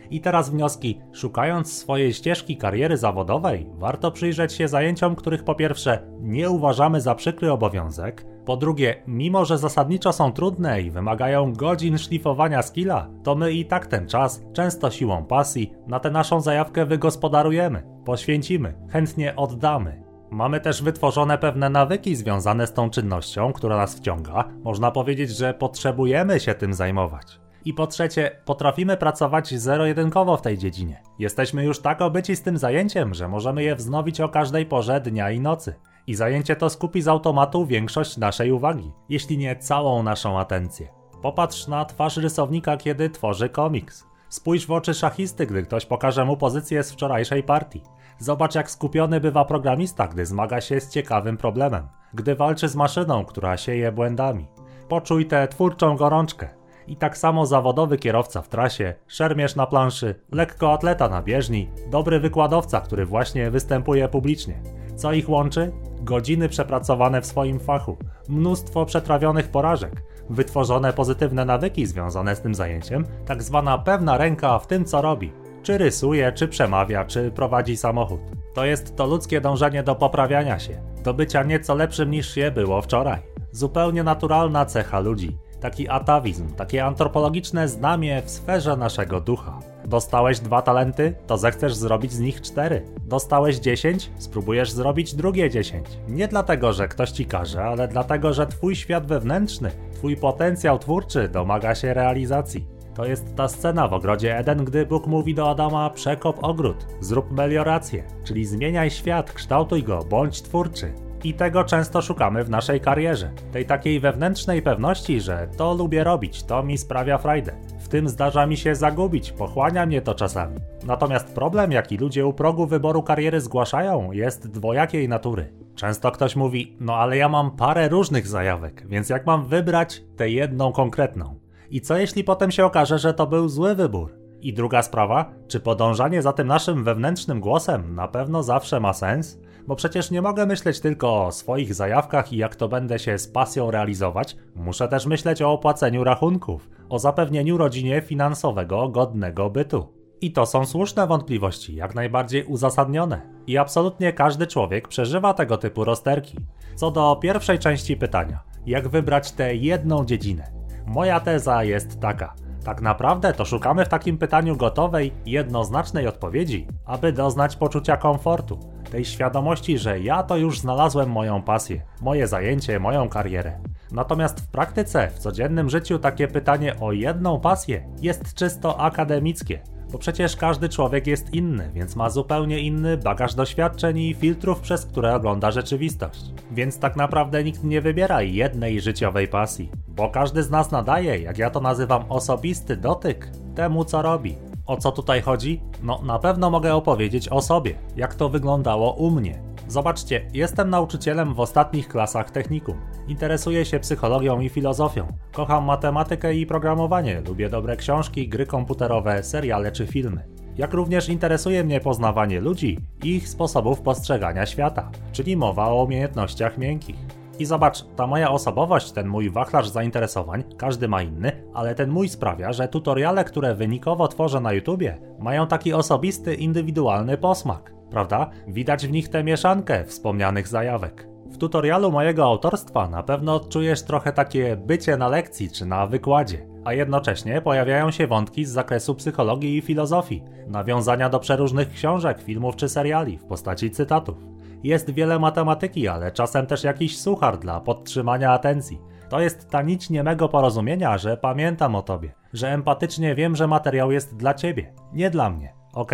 I 0.09 0.21
teraz 0.21 0.49
wnioski. 0.49 1.01
Szukając 1.11 1.73
swojej 1.73 2.13
ścieżki 2.13 2.57
kariery 2.57 2.97
zawodowej, 2.97 3.69
warto 3.73 4.11
przyjrzeć 4.11 4.53
się 4.53 4.67
zajęciom, 4.67 5.15
których 5.15 5.43
po 5.43 5.55
pierwsze 5.55 5.99
nie 6.21 6.49
uważamy 6.49 7.01
za 7.01 7.15
przykry 7.15 7.51
obowiązek, 7.51 8.25
po 8.45 8.57
drugie, 8.57 9.03
mimo 9.07 9.45
że 9.45 9.57
zasadniczo 9.57 10.13
są 10.13 10.31
trudne 10.31 10.81
i 10.81 10.91
wymagają 10.91 11.53
godzin 11.53 11.97
szlifowania 11.97 12.61
skilla, 12.61 13.09
to 13.23 13.35
my 13.35 13.51
i 13.51 13.65
tak 13.65 13.87
ten 13.87 14.07
czas, 14.07 14.43
często 14.53 14.91
siłą 14.91 15.25
pasji, 15.25 15.73
na 15.87 15.99
tę 15.99 16.11
naszą 16.11 16.41
zajawkę 16.41 16.85
wygospodarujemy, 16.85 17.83
poświęcimy, 18.05 18.73
chętnie 18.89 19.35
oddamy. 19.35 20.02
Mamy 20.33 20.59
też 20.59 20.83
wytworzone 20.83 21.37
pewne 21.37 21.69
nawyki 21.69 22.15
związane 22.15 22.67
z 22.67 22.73
tą 22.73 22.89
czynnością, 22.89 23.53
która 23.53 23.77
nas 23.77 23.95
wciąga. 23.95 24.43
Można 24.63 24.91
powiedzieć, 24.91 25.29
że 25.29 25.53
potrzebujemy 25.53 26.39
się 26.39 26.53
tym 26.53 26.73
zajmować. 26.73 27.39
I 27.65 27.73
po 27.73 27.87
trzecie, 27.87 28.41
potrafimy 28.45 28.97
pracować 28.97 29.55
zero-jedynkowo 29.55 30.37
w 30.37 30.41
tej 30.41 30.57
dziedzinie. 30.57 31.01
Jesteśmy 31.19 31.63
już 31.63 31.79
tak 31.79 32.01
obyci 32.01 32.35
z 32.35 32.41
tym 32.41 32.57
zajęciem, 32.57 33.13
że 33.13 33.27
możemy 33.27 33.63
je 33.63 33.75
wznowić 33.75 34.21
o 34.21 34.29
każdej 34.29 34.65
porze 34.65 35.01
dnia 35.01 35.31
i 35.31 35.39
nocy. 35.39 35.75
I 36.07 36.15
zajęcie 36.15 36.55
to 36.55 36.69
skupi 36.69 37.01
z 37.01 37.07
automatu 37.07 37.65
większość 37.65 38.17
naszej 38.17 38.51
uwagi, 38.51 38.91
jeśli 39.09 39.37
nie 39.37 39.55
całą 39.55 40.03
naszą 40.03 40.39
atencję. 40.39 40.87
Popatrz 41.21 41.67
na 41.67 41.85
twarz 41.85 42.17
rysownika, 42.17 42.77
kiedy 42.77 43.09
tworzy 43.09 43.49
komiks. 43.49 44.07
Spójrz 44.29 44.67
w 44.67 44.71
oczy 44.71 44.93
szachisty, 44.93 45.45
gdy 45.47 45.63
ktoś 45.63 45.85
pokaże 45.85 46.25
mu 46.25 46.37
pozycję 46.37 46.83
z 46.83 46.91
wczorajszej 46.91 47.43
partii. 47.43 47.81
Zobacz, 48.23 48.55
jak 48.55 48.71
skupiony 48.71 49.19
bywa 49.19 49.45
programista, 49.45 50.07
gdy 50.07 50.25
zmaga 50.25 50.61
się 50.61 50.79
z 50.79 50.89
ciekawym 50.89 51.37
problemem, 51.37 51.87
gdy 52.13 52.35
walczy 52.35 52.67
z 52.67 52.75
maszyną, 52.75 53.25
która 53.25 53.57
sieje 53.57 53.91
błędami. 53.91 54.47
Poczuj 54.89 55.25
tę 55.25 55.47
twórczą 55.47 55.95
gorączkę. 55.95 56.49
I 56.87 56.95
tak 56.95 57.17
samo 57.17 57.45
zawodowy 57.45 57.97
kierowca 57.97 58.41
w 58.41 58.49
trasie, 58.49 58.93
szermierz 59.07 59.55
na 59.55 59.67
planszy, 59.67 60.15
lekkoatleta 60.31 61.09
na 61.09 61.21
bieżni, 61.21 61.69
dobry 61.91 62.19
wykładowca, 62.19 62.81
który 62.81 63.05
właśnie 63.05 63.51
występuje 63.51 64.07
publicznie. 64.07 64.61
Co 64.95 65.13
ich 65.13 65.29
łączy? 65.29 65.71
Godziny 66.01 66.49
przepracowane 66.49 67.21
w 67.21 67.25
swoim 67.25 67.59
fachu, 67.59 67.97
mnóstwo 68.29 68.85
przetrawionych 68.85 69.47
porażek, 69.47 70.03
wytworzone 70.29 70.93
pozytywne 70.93 71.45
nawyki 71.45 71.85
związane 71.85 72.35
z 72.35 72.41
tym 72.41 72.55
zajęciem, 72.55 73.05
tak 73.25 73.43
zwana 73.43 73.77
pewna 73.77 74.17
ręka 74.17 74.59
w 74.59 74.67
tym, 74.67 74.85
co 74.85 75.01
robi. 75.01 75.42
Czy 75.63 75.77
rysuje, 75.77 76.31
czy 76.31 76.47
przemawia, 76.47 77.05
czy 77.05 77.31
prowadzi 77.31 77.77
samochód. 77.77 78.21
To 78.53 78.65
jest 78.65 78.95
to 78.95 79.05
ludzkie 79.05 79.41
dążenie 79.41 79.83
do 79.83 79.95
poprawiania 79.95 80.59
się, 80.59 80.81
do 81.03 81.13
bycia 81.13 81.43
nieco 81.43 81.75
lepszym 81.75 82.11
niż 82.11 82.35
się 82.35 82.51
było 82.51 82.81
wczoraj. 82.81 83.19
Zupełnie 83.51 84.03
naturalna 84.03 84.65
cecha 84.65 84.99
ludzi. 84.99 85.37
Taki 85.61 85.89
atawizm, 85.89 86.49
takie 86.55 86.85
antropologiczne 86.85 87.67
znamie 87.67 88.21
w 88.21 88.29
sferze 88.29 88.77
naszego 88.77 89.21
ducha. 89.21 89.59
Dostałeś 89.85 90.39
dwa 90.39 90.61
talenty, 90.61 91.15
to 91.27 91.37
zechcesz 91.37 91.75
zrobić 91.75 92.11
z 92.11 92.19
nich 92.19 92.41
cztery. 92.41 92.85
Dostałeś 93.05 93.59
dziesięć, 93.59 94.11
spróbujesz 94.17 94.71
zrobić 94.71 95.15
drugie 95.15 95.49
dziesięć. 95.49 95.87
Nie 96.07 96.27
dlatego, 96.27 96.73
że 96.73 96.87
ktoś 96.87 97.11
ci 97.11 97.25
każe, 97.25 97.63
ale 97.63 97.87
dlatego, 97.87 98.33
że 98.33 98.47
twój 98.47 98.75
świat 98.75 99.07
wewnętrzny, 99.07 99.71
twój 99.93 100.17
potencjał 100.17 100.79
twórczy 100.79 101.29
domaga 101.29 101.75
się 101.75 101.93
realizacji. 101.93 102.65
To 102.95 103.05
jest 103.05 103.35
ta 103.35 103.47
scena 103.47 103.87
w 103.87 103.93
ogrodzie 103.93 104.37
Eden, 104.37 104.65
gdy 104.65 104.85
Bóg 104.85 105.07
mówi 105.07 105.33
do 105.35 105.49
Adama: 105.49 105.89
przekop 105.89 106.43
ogród, 106.43 106.87
zrób 106.99 107.31
meliorację, 107.31 108.03
czyli 108.23 108.45
zmieniaj 108.45 108.91
świat, 108.91 109.31
kształtuj 109.31 109.83
go, 109.83 109.99
bądź 110.09 110.41
twórczy. 110.41 110.93
I 111.23 111.33
tego 111.33 111.63
często 111.63 112.01
szukamy 112.01 112.43
w 112.43 112.49
naszej 112.49 112.81
karierze. 112.81 113.31
Tej 113.51 113.65
takiej 113.65 113.99
wewnętrznej 113.99 114.61
pewności, 114.61 115.21
że 115.21 115.47
to 115.57 115.73
lubię 115.73 116.03
robić, 116.03 116.43
to 116.43 116.63
mi 116.63 116.77
sprawia 116.77 117.17
frajdę. 117.17 117.53
W 117.79 117.87
tym 117.87 118.09
zdarza 118.09 118.45
mi 118.45 118.57
się 118.57 118.75
zagubić, 118.75 119.31
pochłania 119.31 119.85
mnie 119.85 120.01
to 120.01 120.15
czasami. 120.15 120.57
Natomiast 120.85 121.35
problem, 121.35 121.71
jaki 121.71 121.97
ludzie 121.97 122.25
u 122.25 122.33
progu 122.33 122.67
wyboru 122.67 123.03
kariery 123.03 123.41
zgłaszają, 123.41 124.11
jest 124.11 124.47
dwojakiej 124.47 125.09
natury. 125.09 125.53
Często 125.75 126.11
ktoś 126.11 126.35
mówi: 126.35 126.77
No 126.79 126.95
ale 126.95 127.17
ja 127.17 127.29
mam 127.29 127.51
parę 127.51 127.89
różnych 127.89 128.27
zajawek, 128.27 128.87
więc 128.87 129.09
jak 129.09 129.25
mam 129.25 129.45
wybrać 129.45 130.03
tę 130.17 130.29
jedną 130.29 130.71
konkretną? 130.71 131.42
I 131.71 131.81
co 131.81 131.97
jeśli 131.97 132.23
potem 132.23 132.51
się 132.51 132.65
okaże, 132.65 132.99
że 132.99 133.13
to 133.13 133.27
był 133.27 133.49
zły 133.49 133.75
wybór? 133.75 134.23
I 134.41 134.53
druga 134.53 134.81
sprawa, 134.81 135.31
czy 135.47 135.59
podążanie 135.59 136.21
za 136.21 136.33
tym 136.33 136.47
naszym 136.47 136.83
wewnętrznym 136.83 137.39
głosem 137.39 137.95
na 137.95 138.07
pewno 138.07 138.43
zawsze 138.43 138.79
ma 138.79 138.93
sens? 138.93 139.39
Bo 139.67 139.75
przecież 139.75 140.11
nie 140.11 140.21
mogę 140.21 140.45
myśleć 140.45 140.79
tylko 140.79 141.25
o 141.25 141.31
swoich 141.31 141.73
zajawkach 141.73 142.33
i 142.33 142.37
jak 142.37 142.55
to 142.55 142.67
będę 142.67 142.99
się 142.99 143.17
z 143.17 143.27
pasją 143.27 143.71
realizować, 143.71 144.37
muszę 144.55 144.87
też 144.87 145.05
myśleć 145.05 145.41
o 145.41 145.51
opłaceniu 145.51 146.03
rachunków, 146.03 146.69
o 146.89 146.99
zapewnieniu 146.99 147.57
rodzinie 147.57 148.01
finansowego, 148.01 148.89
godnego 148.89 149.49
bytu. 149.49 149.87
I 150.21 150.31
to 150.31 150.45
są 150.45 150.65
słuszne 150.65 151.07
wątpliwości, 151.07 151.75
jak 151.75 151.95
najbardziej 151.95 152.43
uzasadnione. 152.43 153.21
I 153.47 153.57
absolutnie 153.57 154.13
każdy 154.13 154.47
człowiek 154.47 154.87
przeżywa 154.87 155.33
tego 155.33 155.57
typu 155.57 155.83
rozterki. 155.83 156.37
Co 156.75 156.91
do 156.91 157.15
pierwszej 157.21 157.59
części 157.59 157.97
pytania, 157.97 158.43
jak 158.65 158.87
wybrać 158.87 159.31
tę 159.31 159.55
jedną 159.55 160.05
dziedzinę? 160.05 160.62
Moja 160.85 161.19
teza 161.19 161.63
jest 161.63 161.99
taka. 161.99 162.33
Tak 162.63 162.81
naprawdę 162.81 163.33
to 163.33 163.45
szukamy 163.45 163.85
w 163.85 163.89
takim 163.89 164.17
pytaniu 164.17 164.57
gotowej, 164.57 165.13
jednoznacznej 165.25 166.07
odpowiedzi, 166.07 166.67
aby 166.85 167.13
doznać 167.13 167.55
poczucia 167.55 167.97
komfortu, 167.97 168.59
tej 168.91 169.05
świadomości, 169.05 169.77
że 169.77 169.99
ja 169.99 170.23
to 170.23 170.37
już 170.37 170.59
znalazłem 170.59 171.09
moją 171.09 171.41
pasję, 171.41 171.81
moje 172.01 172.27
zajęcie, 172.27 172.79
moją 172.79 173.09
karierę. 173.09 173.59
Natomiast 173.91 174.41
w 174.41 174.47
praktyce, 174.47 175.07
w 175.07 175.19
codziennym 175.19 175.69
życiu 175.69 175.99
takie 175.99 176.27
pytanie 176.27 176.79
o 176.79 176.91
jedną 176.91 177.39
pasję 177.39 177.87
jest 178.01 178.33
czysto 178.33 178.79
akademickie, 178.79 179.61
bo 179.93 179.99
przecież 179.99 180.35
każdy 180.35 180.69
człowiek 180.69 181.07
jest 181.07 181.33
inny, 181.33 181.71
więc 181.73 181.95
ma 181.95 182.09
zupełnie 182.09 182.59
inny 182.59 182.97
bagaż 182.97 183.35
doświadczeń 183.35 183.97
i 183.97 184.13
filtrów, 184.13 184.59
przez 184.59 184.85
które 184.85 185.15
ogląda 185.15 185.51
rzeczywistość. 185.51 186.21
Więc 186.51 186.79
tak 186.79 186.95
naprawdę 186.95 187.43
nikt 187.43 187.63
nie 187.63 187.81
wybiera 187.81 188.21
jednej 188.21 188.81
życiowej 188.81 189.27
pasji, 189.27 189.69
bo 189.87 190.09
każdy 190.09 190.43
z 190.43 190.49
nas 190.49 190.71
nadaje, 190.71 191.19
jak 191.19 191.37
ja 191.37 191.49
to 191.49 191.59
nazywam, 191.59 192.05
osobisty 192.09 192.77
dotyk 192.77 193.31
temu, 193.55 193.85
co 193.85 194.01
robi. 194.01 194.35
O 194.65 194.77
co 194.77 194.91
tutaj 194.91 195.21
chodzi? 195.21 195.61
No, 195.83 196.01
na 196.03 196.19
pewno 196.19 196.49
mogę 196.49 196.75
opowiedzieć 196.75 197.29
o 197.29 197.41
sobie, 197.41 197.75
jak 197.95 198.15
to 198.15 198.29
wyglądało 198.29 198.93
u 198.93 199.11
mnie. 199.11 199.41
Zobaczcie, 199.67 200.29
jestem 200.33 200.69
nauczycielem 200.69 201.33
w 201.33 201.39
ostatnich 201.39 201.87
klasach 201.87 202.31
technikum. 202.31 202.77
Interesuję 203.07 203.65
się 203.65 203.79
psychologią 203.79 204.39
i 204.39 204.49
filozofią. 204.49 205.07
Kocham 205.31 205.65
matematykę 205.65 206.35
i 206.35 206.45
programowanie, 206.45 207.21
lubię 207.27 207.49
dobre 207.49 207.75
książki, 207.75 208.29
gry 208.29 208.45
komputerowe, 208.45 209.23
seriale 209.23 209.71
czy 209.71 209.87
filmy. 209.87 210.25
Jak 210.57 210.73
również 210.73 211.09
interesuje 211.09 211.63
mnie 211.63 211.79
poznawanie 211.79 212.41
ludzi 212.41 212.79
i 213.03 213.15
ich 213.15 213.29
sposobów 213.29 213.81
postrzegania 213.81 214.45
świata, 214.45 214.91
czyli 215.11 215.37
mowa 215.37 215.67
o 215.67 215.83
umiejętnościach 215.83 216.57
miękkich. 216.57 216.95
I 217.39 217.45
zobacz, 217.45 217.85
ta 217.95 218.07
moja 218.07 218.31
osobowość, 218.31 218.91
ten 218.91 219.07
mój 219.07 219.29
wachlarz 219.29 219.69
zainteresowań, 219.69 220.43
każdy 220.57 220.87
ma 220.87 221.01
inny, 221.01 221.31
ale 221.53 221.75
ten 221.75 221.89
mój 221.89 222.09
sprawia, 222.09 222.53
że 222.53 222.67
tutoriale, 222.67 223.23
które 223.23 223.55
wynikowo 223.55 224.07
tworzę 224.07 224.39
na 224.39 224.53
YouTubie, 224.53 224.97
mają 225.19 225.47
taki 225.47 225.73
osobisty, 225.73 226.35
indywidualny 226.35 227.17
posmak 227.17 227.73
prawda? 227.93 228.29
Widać 228.47 228.87
w 228.87 228.91
nich 228.91 229.09
tę 229.09 229.23
mieszankę 229.23 229.85
wspomnianych 229.85 230.47
zajawek. 230.47 231.12
Tutorialu 231.43 231.91
mojego 231.91 232.25
autorstwa 232.25 232.89
na 232.89 233.03
pewno 233.03 233.35
odczujesz 233.35 233.83
trochę 233.83 234.13
takie 234.13 234.55
bycie 234.55 234.97
na 234.97 235.07
lekcji 235.07 235.51
czy 235.51 235.65
na 235.65 235.87
wykładzie, 235.87 236.47
a 236.65 236.73
jednocześnie 236.73 237.41
pojawiają 237.41 237.91
się 237.91 238.07
wątki 238.07 238.45
z 238.45 238.49
zakresu 238.49 238.95
psychologii 238.95 239.57
i 239.57 239.61
filozofii, 239.61 240.23
nawiązania 240.47 241.09
do 241.09 241.19
przeróżnych 241.19 241.71
książek, 241.71 242.21
filmów 242.21 242.55
czy 242.55 242.69
seriali 242.69 243.17
w 243.17 243.25
postaci 243.25 243.71
cytatów. 243.71 244.17
Jest 244.63 244.89
wiele 244.89 245.19
matematyki, 245.19 245.87
ale 245.87 246.11
czasem 246.11 246.45
też 246.45 246.63
jakiś 246.63 246.99
suchar 246.99 247.39
dla 247.39 247.61
podtrzymania 247.61 248.31
atencji. 248.31 248.81
To 249.09 249.19
jest 249.19 249.49
ta 249.49 249.61
nić 249.61 249.89
niemego 249.89 250.29
porozumienia, 250.29 250.97
że 250.97 251.17
pamiętam 251.17 251.75
o 251.75 251.81
tobie, 251.81 252.13
że 252.33 252.51
empatycznie 252.51 253.15
wiem, 253.15 253.35
że 253.35 253.47
materiał 253.47 253.91
jest 253.91 254.15
dla 254.15 254.33
ciebie, 254.33 254.73
nie 254.93 255.09
dla 255.09 255.29
mnie 255.29 255.62
ok? 255.73 255.91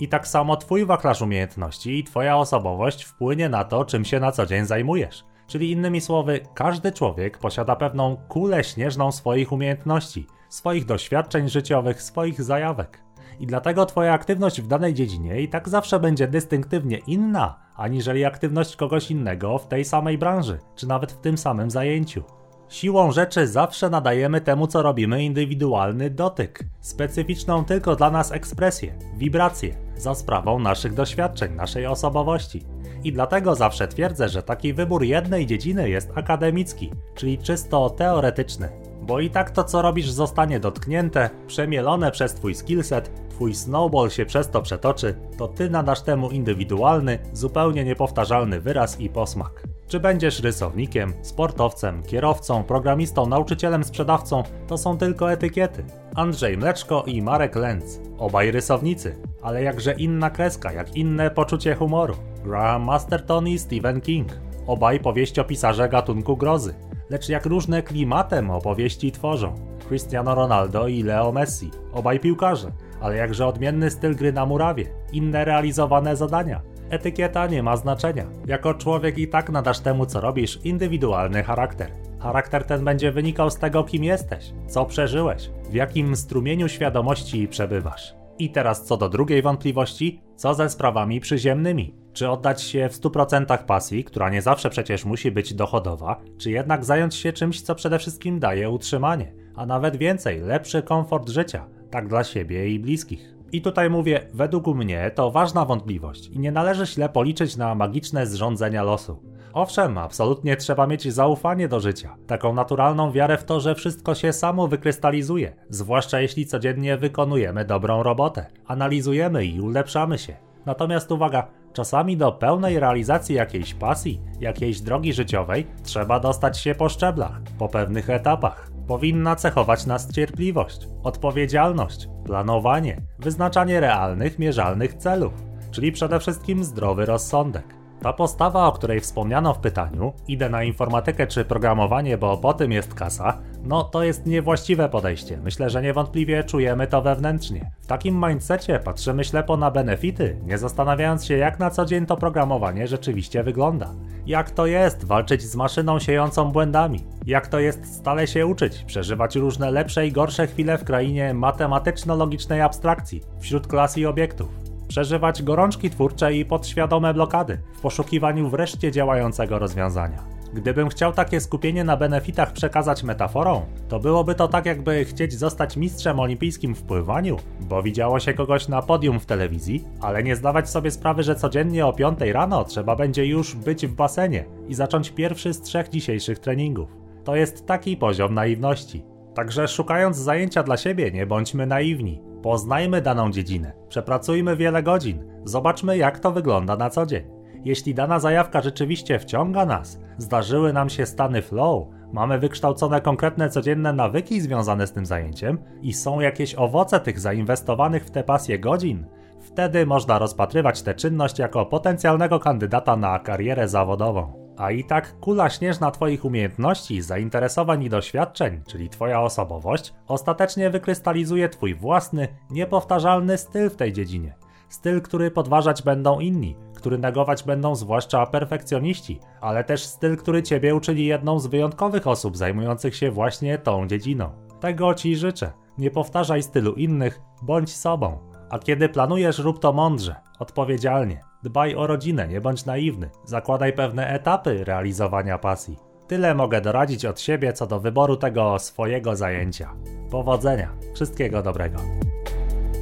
I 0.00 0.08
tak 0.08 0.28
samo 0.28 0.56
twój 0.56 0.86
wachlarz 0.86 1.22
umiejętności 1.22 1.98
i 1.98 2.04
twoja 2.04 2.36
osobowość 2.36 3.04
wpłynie 3.04 3.48
na 3.48 3.64
to, 3.64 3.84
czym 3.84 4.04
się 4.04 4.20
na 4.20 4.32
co 4.32 4.46
dzień 4.46 4.66
zajmujesz. 4.66 5.24
Czyli 5.46 5.70
innymi 5.70 6.00
słowy, 6.00 6.40
każdy 6.54 6.92
człowiek 6.92 7.38
posiada 7.38 7.76
pewną 7.76 8.16
kulę 8.16 8.64
śnieżną 8.64 9.12
swoich 9.12 9.52
umiejętności, 9.52 10.26
swoich 10.48 10.84
doświadczeń 10.84 11.48
życiowych, 11.48 12.02
swoich 12.02 12.42
zajawek. 12.42 13.04
I 13.40 13.46
dlatego 13.46 13.86
twoja 13.86 14.12
aktywność 14.12 14.60
w 14.60 14.66
danej 14.66 14.94
dziedzinie 14.94 15.40
i 15.40 15.48
tak 15.48 15.68
zawsze 15.68 16.00
będzie 16.00 16.28
dystynktywnie 16.28 16.98
inna, 17.06 17.58
aniżeli 17.76 18.24
aktywność 18.24 18.76
kogoś 18.76 19.10
innego 19.10 19.58
w 19.58 19.68
tej 19.68 19.84
samej 19.84 20.18
branży, 20.18 20.58
czy 20.74 20.88
nawet 20.88 21.12
w 21.12 21.20
tym 21.20 21.38
samym 21.38 21.70
zajęciu. 21.70 22.22
Siłą 22.68 23.12
rzeczy 23.12 23.46
zawsze 23.46 23.90
nadajemy 23.90 24.40
temu, 24.40 24.66
co 24.66 24.82
robimy, 24.82 25.24
indywidualny 25.24 26.10
dotyk, 26.10 26.60
specyficzną 26.80 27.64
tylko 27.64 27.96
dla 27.96 28.10
nas 28.10 28.32
ekspresję, 28.32 28.94
wibrację, 29.16 29.76
za 29.96 30.14
sprawą 30.14 30.58
naszych 30.58 30.94
doświadczeń, 30.94 31.54
naszej 31.54 31.86
osobowości. 31.86 32.62
I 33.04 33.12
dlatego 33.12 33.54
zawsze 33.54 33.88
twierdzę, 33.88 34.28
że 34.28 34.42
taki 34.42 34.74
wybór 34.74 35.02
jednej 35.02 35.46
dziedziny 35.46 35.88
jest 35.88 36.10
akademicki, 36.14 36.90
czyli 37.14 37.38
czysto 37.38 37.90
teoretyczny. 37.90 38.68
Bo 39.02 39.20
i 39.20 39.30
tak 39.30 39.50
to, 39.50 39.64
co 39.64 39.82
robisz, 39.82 40.10
zostanie 40.10 40.60
dotknięte, 40.60 41.30
przemielone 41.46 42.10
przez 42.10 42.34
Twój 42.34 42.54
skillset 42.54 43.24
twój 43.34 43.54
snowball 43.54 44.10
się 44.10 44.26
przez 44.26 44.50
to 44.50 44.62
przetoczy, 44.62 45.14
to 45.38 45.48
ty 45.48 45.70
nadasz 45.70 46.00
temu 46.00 46.30
indywidualny, 46.30 47.18
zupełnie 47.32 47.84
niepowtarzalny 47.84 48.60
wyraz 48.60 49.00
i 49.00 49.08
posmak. 49.08 49.73
Czy 49.88 50.00
będziesz 50.00 50.40
rysownikiem, 50.40 51.12
sportowcem, 51.22 52.02
kierowcą, 52.02 52.64
programistą, 52.64 53.26
nauczycielem, 53.26 53.84
sprzedawcą, 53.84 54.42
to 54.66 54.78
są 54.78 54.98
tylko 54.98 55.32
etykiety. 55.32 55.84
Andrzej 56.14 56.58
Mleczko 56.58 57.04
i 57.06 57.22
Marek 57.22 57.56
Lenz, 57.56 58.00
obaj 58.18 58.50
rysownicy, 58.50 59.16
ale 59.42 59.62
jakże 59.62 59.92
inna 59.92 60.30
kreska, 60.30 60.72
jak 60.72 60.96
inne 60.96 61.30
poczucie 61.30 61.74
humoru. 61.74 62.14
Graham 62.44 62.82
Masterton 62.82 63.48
i 63.48 63.58
Stephen 63.58 64.00
King, 64.00 64.28
obaj 64.66 65.00
powieściopisarze 65.00 65.88
gatunku 65.88 66.36
grozy, 66.36 66.74
lecz 67.10 67.28
jak 67.28 67.46
różne 67.46 67.82
klimatem 67.82 68.50
opowieści 68.50 69.12
tworzą. 69.12 69.54
Cristiano 69.88 70.34
Ronaldo 70.34 70.88
i 70.88 71.02
Leo 71.02 71.32
Messi, 71.32 71.70
obaj 71.92 72.20
piłkarze, 72.20 72.72
ale 73.00 73.16
jakże 73.16 73.46
odmienny 73.46 73.90
styl 73.90 74.16
gry 74.16 74.32
na 74.32 74.46
murawie, 74.46 74.86
inne 75.12 75.44
realizowane 75.44 76.16
zadania. 76.16 76.60
Etykieta 76.90 77.46
nie 77.46 77.62
ma 77.62 77.76
znaczenia. 77.76 78.26
Jako 78.46 78.74
człowiek 78.74 79.18
i 79.18 79.28
tak 79.28 79.50
nadasz 79.50 79.80
temu, 79.80 80.06
co 80.06 80.20
robisz, 80.20 80.58
indywidualny 80.64 81.42
charakter. 81.42 81.90
Charakter 82.18 82.64
ten 82.64 82.84
będzie 82.84 83.12
wynikał 83.12 83.50
z 83.50 83.58
tego, 83.58 83.84
kim 83.84 84.04
jesteś, 84.04 84.52
co 84.66 84.84
przeżyłeś, 84.84 85.50
w 85.70 85.74
jakim 85.74 86.16
strumieniu 86.16 86.68
świadomości 86.68 87.48
przebywasz. 87.48 88.14
I 88.38 88.50
teraz 88.50 88.84
co 88.84 88.96
do 88.96 89.08
drugiej 89.08 89.42
wątpliwości, 89.42 90.20
co 90.36 90.54
ze 90.54 90.70
sprawami 90.70 91.20
przyziemnymi? 91.20 91.94
Czy 92.12 92.30
oddać 92.30 92.62
się 92.62 92.88
w 92.88 93.00
100% 93.00 93.64
pasji, 93.64 94.04
która 94.04 94.30
nie 94.30 94.42
zawsze 94.42 94.70
przecież 94.70 95.04
musi 95.04 95.30
być 95.30 95.54
dochodowa, 95.54 96.20
czy 96.38 96.50
jednak 96.50 96.84
zająć 96.84 97.14
się 97.14 97.32
czymś, 97.32 97.62
co 97.62 97.74
przede 97.74 97.98
wszystkim 97.98 98.40
daje 98.40 98.70
utrzymanie, 98.70 99.32
a 99.56 99.66
nawet 99.66 99.96
więcej, 99.96 100.40
lepszy 100.40 100.82
komfort 100.82 101.28
życia, 101.28 101.66
tak 101.90 102.08
dla 102.08 102.24
siebie 102.24 102.68
i 102.68 102.78
bliskich. 102.78 103.33
I 103.54 103.62
tutaj 103.62 103.90
mówię, 103.90 104.20
według 104.32 104.66
mnie 104.66 105.10
to 105.14 105.30
ważna 105.30 105.64
wątpliwość 105.64 106.26
i 106.26 106.38
nie 106.38 106.52
należy 106.52 106.86
źle 106.86 107.08
policzyć 107.08 107.56
na 107.56 107.74
magiczne 107.74 108.26
zrządzenia 108.26 108.82
losu. 108.82 109.22
Owszem, 109.52 109.98
absolutnie 109.98 110.56
trzeba 110.56 110.86
mieć 110.86 111.12
zaufanie 111.12 111.68
do 111.68 111.80
życia, 111.80 112.16
taką 112.26 112.54
naturalną 112.54 113.12
wiarę 113.12 113.38
w 113.38 113.44
to, 113.44 113.60
że 113.60 113.74
wszystko 113.74 114.14
się 114.14 114.32
samo 114.32 114.68
wykrystalizuje, 114.68 115.52
zwłaszcza 115.68 116.20
jeśli 116.20 116.46
codziennie 116.46 116.96
wykonujemy 116.96 117.64
dobrą 117.64 118.02
robotę, 118.02 118.46
analizujemy 118.66 119.44
i 119.44 119.60
ulepszamy 119.60 120.18
się. 120.18 120.36
Natomiast 120.66 121.12
uwaga, 121.12 121.46
czasami 121.72 122.16
do 122.16 122.32
pełnej 122.32 122.80
realizacji 122.80 123.34
jakiejś 123.34 123.74
pasji, 123.74 124.20
jakiejś 124.40 124.80
drogi 124.80 125.12
życiowej 125.12 125.66
trzeba 125.82 126.20
dostać 126.20 126.58
się 126.58 126.74
po 126.74 126.88
szczeblach, 126.88 127.40
po 127.58 127.68
pewnych 127.68 128.10
etapach. 128.10 128.73
Powinna 128.86 129.36
cechować 129.36 129.86
nas 129.86 130.12
cierpliwość, 130.12 130.88
odpowiedzialność, 131.02 132.08
planowanie, 132.24 133.00
wyznaczanie 133.18 133.80
realnych, 133.80 134.38
mierzalnych 134.38 134.94
celów, 134.94 135.32
czyli 135.70 135.92
przede 135.92 136.20
wszystkim 136.20 136.64
zdrowy 136.64 137.06
rozsądek. 137.06 137.83
Ta 138.04 138.12
postawa, 138.12 138.66
o 138.66 138.72
której 138.72 139.00
wspomniano 139.00 139.54
w 139.54 139.58
pytaniu, 139.58 140.12
idę 140.28 140.48
na 140.48 140.64
informatykę 140.64 141.26
czy 141.26 141.44
programowanie, 141.44 142.18
bo 142.18 142.36
po 142.36 142.54
tym 142.54 142.72
jest 142.72 142.94
kasa, 142.94 143.38
no 143.62 143.84
to 143.84 144.02
jest 144.02 144.26
niewłaściwe 144.26 144.88
podejście. 144.88 145.38
Myślę, 145.44 145.70
że 145.70 145.82
niewątpliwie 145.82 146.44
czujemy 146.44 146.86
to 146.86 147.02
wewnętrznie. 147.02 147.70
W 147.82 147.86
takim 147.86 148.24
mindsetie 148.28 148.80
patrzymy 148.84 149.24
ślepo 149.24 149.56
na 149.56 149.70
benefity, 149.70 150.36
nie 150.46 150.58
zastanawiając 150.58 151.24
się, 151.24 151.36
jak 151.36 151.58
na 151.58 151.70
co 151.70 151.84
dzień 151.84 152.06
to 152.06 152.16
programowanie 152.16 152.86
rzeczywiście 152.86 153.42
wygląda. 153.42 153.90
Jak 154.26 154.50
to 154.50 154.66
jest 154.66 155.04
walczyć 155.04 155.42
z 155.42 155.56
maszyną 155.56 155.98
siejącą 155.98 156.52
błędami? 156.52 157.00
Jak 157.26 157.46
to 157.46 157.58
jest 157.58 157.96
stale 157.96 158.26
się 158.26 158.46
uczyć, 158.46 158.84
przeżywać 158.84 159.36
różne 159.36 159.70
lepsze 159.70 160.06
i 160.06 160.12
gorsze 160.12 160.46
chwile 160.46 160.78
w 160.78 160.84
krainie 160.84 161.34
matematyczno-logicznej 161.34 162.60
abstrakcji, 162.60 163.20
wśród 163.40 163.66
klas 163.66 163.98
i 163.98 164.06
obiektów? 164.06 164.63
Przeżywać 164.88 165.42
gorączki 165.42 165.90
twórcze 165.90 166.34
i 166.34 166.44
podświadome 166.44 167.14
blokady 167.14 167.58
w 167.74 167.80
poszukiwaniu 167.80 168.48
wreszcie 168.48 168.92
działającego 168.92 169.58
rozwiązania. 169.58 170.34
Gdybym 170.54 170.88
chciał 170.88 171.12
takie 171.12 171.40
skupienie 171.40 171.84
na 171.84 171.96
benefitach 171.96 172.52
przekazać 172.52 173.02
metaforą, 173.02 173.66
to 173.88 174.00
byłoby 174.00 174.34
to 174.34 174.48
tak 174.48 174.66
jakby 174.66 175.04
chcieć 175.04 175.32
zostać 175.32 175.76
mistrzem 175.76 176.20
olimpijskim 176.20 176.74
w 176.74 176.82
pływaniu, 176.82 177.36
bo 177.60 177.82
widziało 177.82 178.20
się 178.20 178.34
kogoś 178.34 178.68
na 178.68 178.82
podium 178.82 179.20
w 179.20 179.26
telewizji, 179.26 179.84
ale 180.00 180.22
nie 180.22 180.36
zdawać 180.36 180.70
sobie 180.70 180.90
sprawy, 180.90 181.22
że 181.22 181.34
codziennie 181.34 181.86
o 181.86 181.92
5 181.92 182.20
rano 182.20 182.64
trzeba 182.64 182.96
będzie 182.96 183.26
już 183.26 183.54
być 183.54 183.86
w 183.86 183.94
basenie 183.94 184.44
i 184.68 184.74
zacząć 184.74 185.10
pierwszy 185.10 185.54
z 185.54 185.60
trzech 185.60 185.88
dzisiejszych 185.88 186.38
treningów. 186.38 186.88
To 187.24 187.36
jest 187.36 187.66
taki 187.66 187.96
poziom 187.96 188.34
naiwności. 188.34 189.04
Także 189.34 189.68
szukając 189.68 190.16
zajęcia 190.16 190.62
dla 190.62 190.76
siebie, 190.76 191.10
nie 191.10 191.26
bądźmy 191.26 191.66
naiwni. 191.66 192.33
Poznajmy 192.44 193.00
daną 193.00 193.30
dziedzinę, 193.30 193.72
przepracujmy 193.88 194.56
wiele 194.56 194.82
godzin, 194.82 195.24
zobaczmy 195.44 195.96
jak 195.96 196.18
to 196.18 196.32
wygląda 196.32 196.76
na 196.76 196.90
co 196.90 197.06
dzień. 197.06 197.24
Jeśli 197.64 197.94
dana 197.94 198.18
zajawka 198.20 198.62
rzeczywiście 198.62 199.18
wciąga 199.18 199.66
nas, 199.66 200.00
zdarzyły 200.18 200.72
nam 200.72 200.90
się 200.90 201.06
stany 201.06 201.42
flow, 201.42 201.86
mamy 202.12 202.38
wykształcone 202.38 203.00
konkretne 203.00 203.50
codzienne 203.50 203.92
nawyki 203.92 204.40
związane 204.40 204.86
z 204.86 204.92
tym 204.92 205.06
zajęciem 205.06 205.58
i 205.82 205.92
są 205.92 206.20
jakieś 206.20 206.54
owoce 206.54 207.00
tych 207.00 207.20
zainwestowanych 207.20 208.04
w 208.04 208.10
te 208.10 208.24
pasje 208.24 208.58
godzin, 208.58 209.06
wtedy 209.40 209.86
można 209.86 210.18
rozpatrywać 210.18 210.82
tę 210.82 210.94
czynność 210.94 211.38
jako 211.38 211.66
potencjalnego 211.66 212.38
kandydata 212.38 212.96
na 212.96 213.18
karierę 213.18 213.68
zawodową. 213.68 214.43
A 214.56 214.70
i 214.70 214.84
tak 214.84 215.20
kula 215.20 215.50
śnieżna 215.50 215.90
Twoich 215.90 216.24
umiejętności, 216.24 217.02
zainteresowań 217.02 217.82
i 217.82 217.90
doświadczeń, 217.90 218.62
czyli 218.66 218.88
Twoja 218.88 219.20
osobowość, 219.20 219.94
ostatecznie 220.06 220.70
wykrystalizuje 220.70 221.48
Twój 221.48 221.74
własny, 221.74 222.28
niepowtarzalny 222.50 223.38
styl 223.38 223.70
w 223.70 223.76
tej 223.76 223.92
dziedzinie. 223.92 224.34
Styl, 224.68 225.02
który 225.02 225.30
podważać 225.30 225.82
będą 225.82 226.20
inni, 226.20 226.56
który 226.74 226.98
negować 226.98 227.42
będą 227.42 227.74
zwłaszcza 227.74 228.26
perfekcjoniści, 228.26 229.20
ale 229.40 229.64
też 229.64 229.84
styl, 229.84 230.16
który 230.16 230.42
Ciebie 230.42 230.74
uczyni 230.74 231.06
jedną 231.06 231.38
z 231.38 231.46
wyjątkowych 231.46 232.06
osób 232.06 232.36
zajmujących 232.36 232.96
się 232.96 233.10
właśnie 233.10 233.58
tą 233.58 233.86
dziedziną. 233.86 234.30
Tego 234.60 234.94
Ci 234.94 235.16
życzę. 235.16 235.52
Nie 235.78 235.90
powtarzaj 235.90 236.42
stylu 236.42 236.72
innych, 236.72 237.20
bądź 237.42 237.76
sobą. 237.76 238.33
A 238.50 238.58
kiedy 238.58 238.88
planujesz, 238.88 239.38
rób 239.38 239.60
to 239.60 239.72
mądrze, 239.72 240.14
odpowiedzialnie. 240.38 241.20
Dbaj 241.42 241.74
o 241.74 241.86
rodzinę, 241.86 242.28
nie 242.28 242.40
bądź 242.40 242.64
naiwny. 242.64 243.10
Zakładaj 243.24 243.72
pewne 243.72 244.08
etapy 244.08 244.64
realizowania 244.64 245.38
pasji. 245.38 245.76
Tyle 246.06 246.34
mogę 246.34 246.60
doradzić 246.60 247.04
od 247.04 247.20
siebie 247.20 247.52
co 247.52 247.66
do 247.66 247.80
wyboru 247.80 248.16
tego 248.16 248.58
swojego 248.58 249.16
zajęcia. 249.16 249.72
Powodzenia, 250.10 250.70
wszystkiego 250.94 251.42
dobrego. 251.42 251.78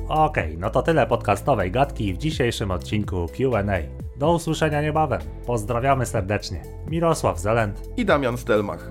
Okej, 0.09 0.45
okay, 0.45 0.57
no 0.59 0.71
to 0.71 0.83
tyle 0.83 1.07
podcastowej 1.07 1.71
gadki 1.71 2.15
w 2.15 2.19
dzisiejszym 2.19 2.71
odcinku 2.71 3.27
QA. 3.37 3.63
Do 4.17 4.33
usłyszenia 4.33 4.83
niebawem. 4.83 5.21
Pozdrawiamy 5.47 6.07
serdecznie. 6.07 6.63
Mirosław 6.87 7.39
Zelent 7.39 7.83
i 7.97 8.05
Damian 8.05 8.39
Stelmach. 8.39 8.91